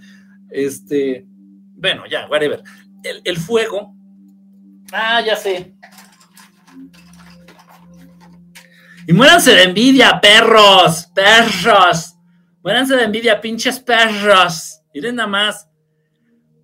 [0.50, 1.26] Este,
[1.74, 2.62] bueno, ya, whatever.
[3.02, 3.94] El, el fuego.
[4.92, 5.74] Ah, ya sé.
[9.06, 12.16] Y muéranse de envidia, perros, perros.
[12.62, 14.80] Muéranse de envidia, pinches perros.
[14.94, 15.68] Miren nada más.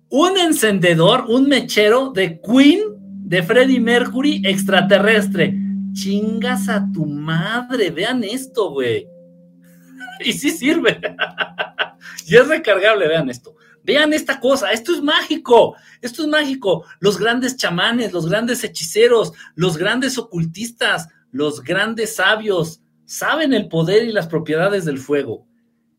[0.09, 5.55] Un encendedor, un mechero de Queen de Freddie Mercury extraterrestre
[5.93, 9.07] chingas a tu madre, vean esto, güey.
[10.25, 11.01] Y sí sirve.
[12.27, 13.55] y es recargable, vean esto.
[13.83, 16.85] Vean esta cosa, esto es mágico, esto es mágico.
[16.99, 24.03] Los grandes chamanes, los grandes hechiceros, los grandes ocultistas, los grandes sabios, saben el poder
[24.03, 25.47] y las propiedades del fuego.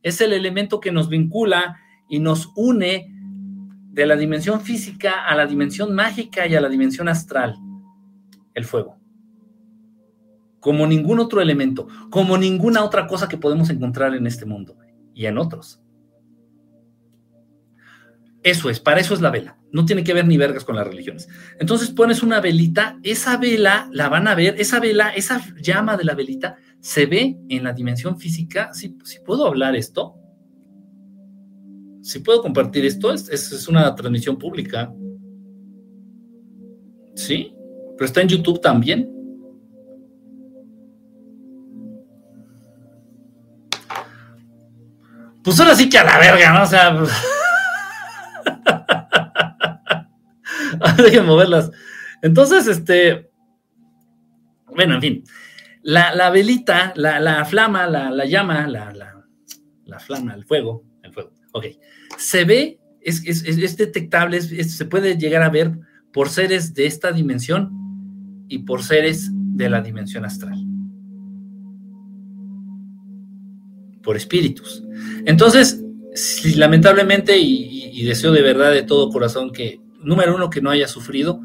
[0.03, 1.77] Es el elemento que nos vincula
[2.09, 3.09] y nos une
[3.91, 7.57] de la dimensión física a la dimensión mágica y a la dimensión astral,
[8.55, 9.02] el fuego
[10.63, 14.77] como ningún otro elemento, como ninguna otra cosa que podemos encontrar en este mundo
[15.13, 15.81] y en otros.
[18.45, 19.59] Eso es, para eso es la vela.
[19.73, 21.29] No tiene que ver ni vergas con las religiones.
[21.59, 26.05] Entonces pones una velita, esa vela la van a ver, esa vela, esa llama de
[26.05, 28.73] la velita se ve en la dimensión física.
[28.73, 28.91] Si,
[29.27, 30.15] puedo hablar esto,
[32.03, 34.95] si puedo compartir esto, es, es una transmisión pública.
[37.17, 37.53] Sí,
[37.97, 39.12] pero está en YouTube también.
[45.43, 46.63] Pues ahora sí que a la verga, ¿no?
[46.63, 46.95] O sea.
[50.97, 51.71] Dejen moverlas.
[52.23, 53.31] Entonces, este.
[54.67, 55.25] Bueno, en fin.
[55.83, 58.93] La, velita, la, flama, la, llama, la,
[59.85, 61.33] la, flama, el fuego, el fuego.
[61.53, 61.67] Ok.
[62.17, 65.73] Se ve, es, es detectable, se puede llegar a ver
[66.13, 70.72] por seres de esta dimensión y por seres de la dimensión astral.
[74.03, 74.83] Por espíritus.
[75.25, 75.83] Entonces,
[76.57, 81.41] lamentablemente, y, deseo de verdad de todo corazón que, número uno, que no haya sufrido,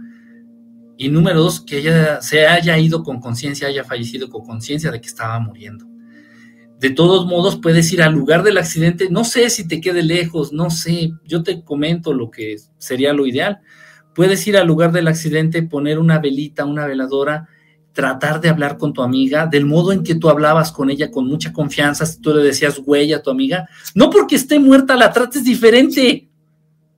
[0.98, 5.00] y número dos, que ella se haya ido con conciencia, haya fallecido con conciencia de
[5.00, 5.86] que estaba muriendo.
[6.80, 10.54] De todos modos, puedes ir al lugar del accidente, no sé si te quede lejos,
[10.54, 13.60] no sé, yo te comento lo que sería lo ideal.
[14.16, 17.48] Puedes ir al lugar del accidente, poner una velita, una veladora,
[17.98, 21.26] tratar de hablar con tu amiga del modo en que tú hablabas con ella con
[21.26, 25.12] mucha confianza, si tú le decías güey a tu amiga, no porque esté muerta la
[25.12, 26.30] trates diferente,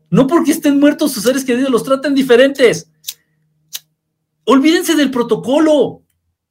[0.09, 2.91] no porque estén muertos sus seres queridos los traten diferentes.
[4.43, 6.01] Olvídense del protocolo.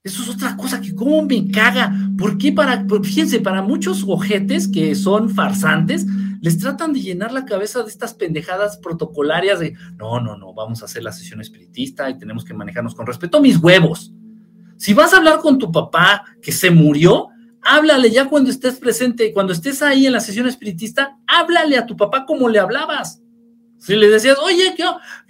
[0.03, 1.93] Eso es otra cosa que cómo me caga.
[2.17, 6.07] ¿Por qué para, fíjense, para muchos ojetes que son farsantes,
[6.41, 10.81] les tratan de llenar la cabeza de estas pendejadas protocolarias de, no, no, no, vamos
[10.81, 13.43] a hacer la sesión espiritista y tenemos que manejarnos con respeto.
[13.43, 14.15] Mis huevos.
[14.79, 17.29] Si vas a hablar con tu papá que se murió,
[17.63, 21.97] háblale ya cuando estés presente, cuando estés ahí en la sesión espiritista, háblale a tu
[21.97, 23.21] papá como le hablabas.
[23.79, 24.85] Si le decías, oye, ¿qué,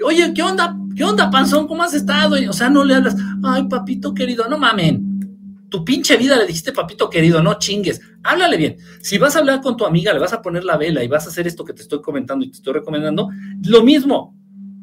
[0.05, 0.77] oye, ¿qué onda?
[0.95, 1.66] ¿Qué onda, panzón?
[1.66, 2.37] ¿Cómo has estado?
[2.49, 5.66] O sea, no le hablas, ay, papito querido, no mamen.
[5.70, 8.01] Tu pinche vida le dijiste papito querido, no chingues.
[8.23, 8.77] Háblale bien.
[9.01, 11.27] Si vas a hablar con tu amiga, le vas a poner la vela y vas
[11.27, 13.31] a hacer esto que te estoy comentando y te estoy recomendando,
[13.65, 14.38] lo mismo.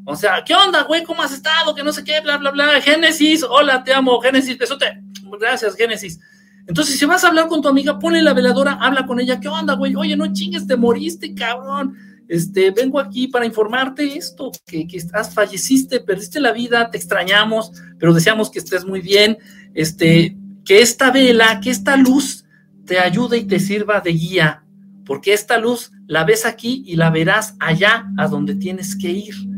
[0.08, 1.04] O sea, ¿qué onda, güey?
[1.04, 1.74] ¿Cómo has estado?
[1.74, 2.80] Que no sé qué, bla, bla, bla.
[2.80, 5.02] Génesis, hola, te amo, Génesis, besote.
[5.40, 6.20] Gracias, Génesis.
[6.68, 9.40] Entonces, si vas a hablar con tu amiga, ponle la veladora, habla con ella.
[9.40, 9.96] ¿Qué onda, güey?
[9.96, 11.98] Oye, no chingues, te moriste, cabrón.
[12.28, 17.72] Este, vengo aquí para informarte esto, que, que estás, falleciste, perdiste la vida, te extrañamos,
[18.00, 19.40] pero deseamos que estés muy bien.
[19.74, 22.46] Este, que esta vela, que esta luz
[22.86, 24.64] te ayude y te sirva de guía,
[25.04, 29.55] porque esta luz la ves aquí y la verás allá a donde tienes que ir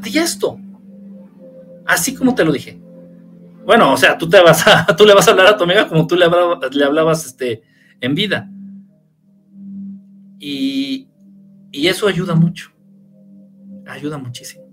[0.00, 0.58] di esto.
[1.86, 2.80] Así como te lo dije.
[3.64, 5.88] Bueno, o sea, tú, te vas a, tú le vas a hablar a tu amiga
[5.88, 7.62] como tú le hablabas, le hablabas este,
[8.00, 8.50] en vida.
[10.38, 11.08] Y,
[11.72, 12.70] y eso ayuda mucho.
[13.86, 14.64] Ayuda muchísimo.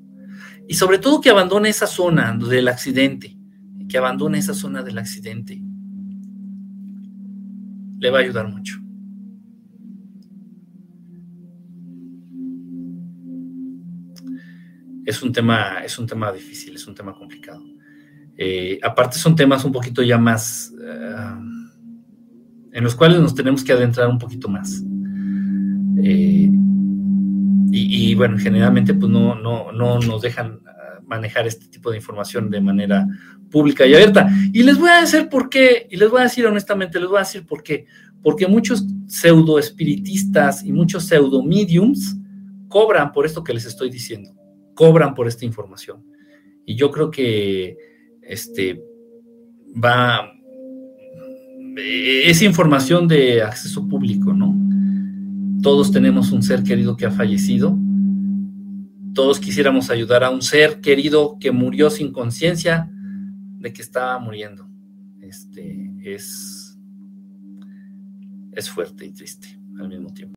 [0.68, 3.38] Y sobre todo que abandone esa zona del accidente.
[3.88, 5.61] Que abandone esa zona del accidente.
[7.99, 8.85] Le va a ayudar mucho.
[15.06, 17.64] Es un tema, es un tema difícil, es un tema complicado.
[18.38, 21.36] Eh, aparte son temas un poquito ya más, eh,
[22.73, 24.82] en los cuales nos tenemos que adentrar un poquito más.
[26.03, 26.49] Eh,
[27.77, 32.49] y, bueno, generalmente pues no, no, no nos dejan ah, manejar este tipo de información
[32.49, 33.06] de manera
[33.52, 34.30] pública y abierta.
[34.53, 37.18] Y les voy a decir por qué, y les voy a decir honestamente, les voy
[37.18, 37.86] a decir por qué.
[38.23, 42.18] Porque muchos pseudo espiritistas y muchos pseudo mediums
[42.69, 44.32] cobran por esto que les estoy diciendo
[44.76, 46.06] cobran por esta información.
[46.65, 47.77] Y yo creo que
[48.22, 48.84] este
[49.84, 50.31] va
[51.77, 54.56] es información de acceso público, ¿no?
[55.61, 57.77] Todos tenemos un ser querido que ha fallecido.
[59.14, 62.89] Todos quisiéramos ayudar a un ser querido que murió sin conciencia
[63.60, 64.69] de que estaba muriendo.
[65.22, 66.77] Este es
[68.53, 70.35] es fuerte y triste al mismo tiempo.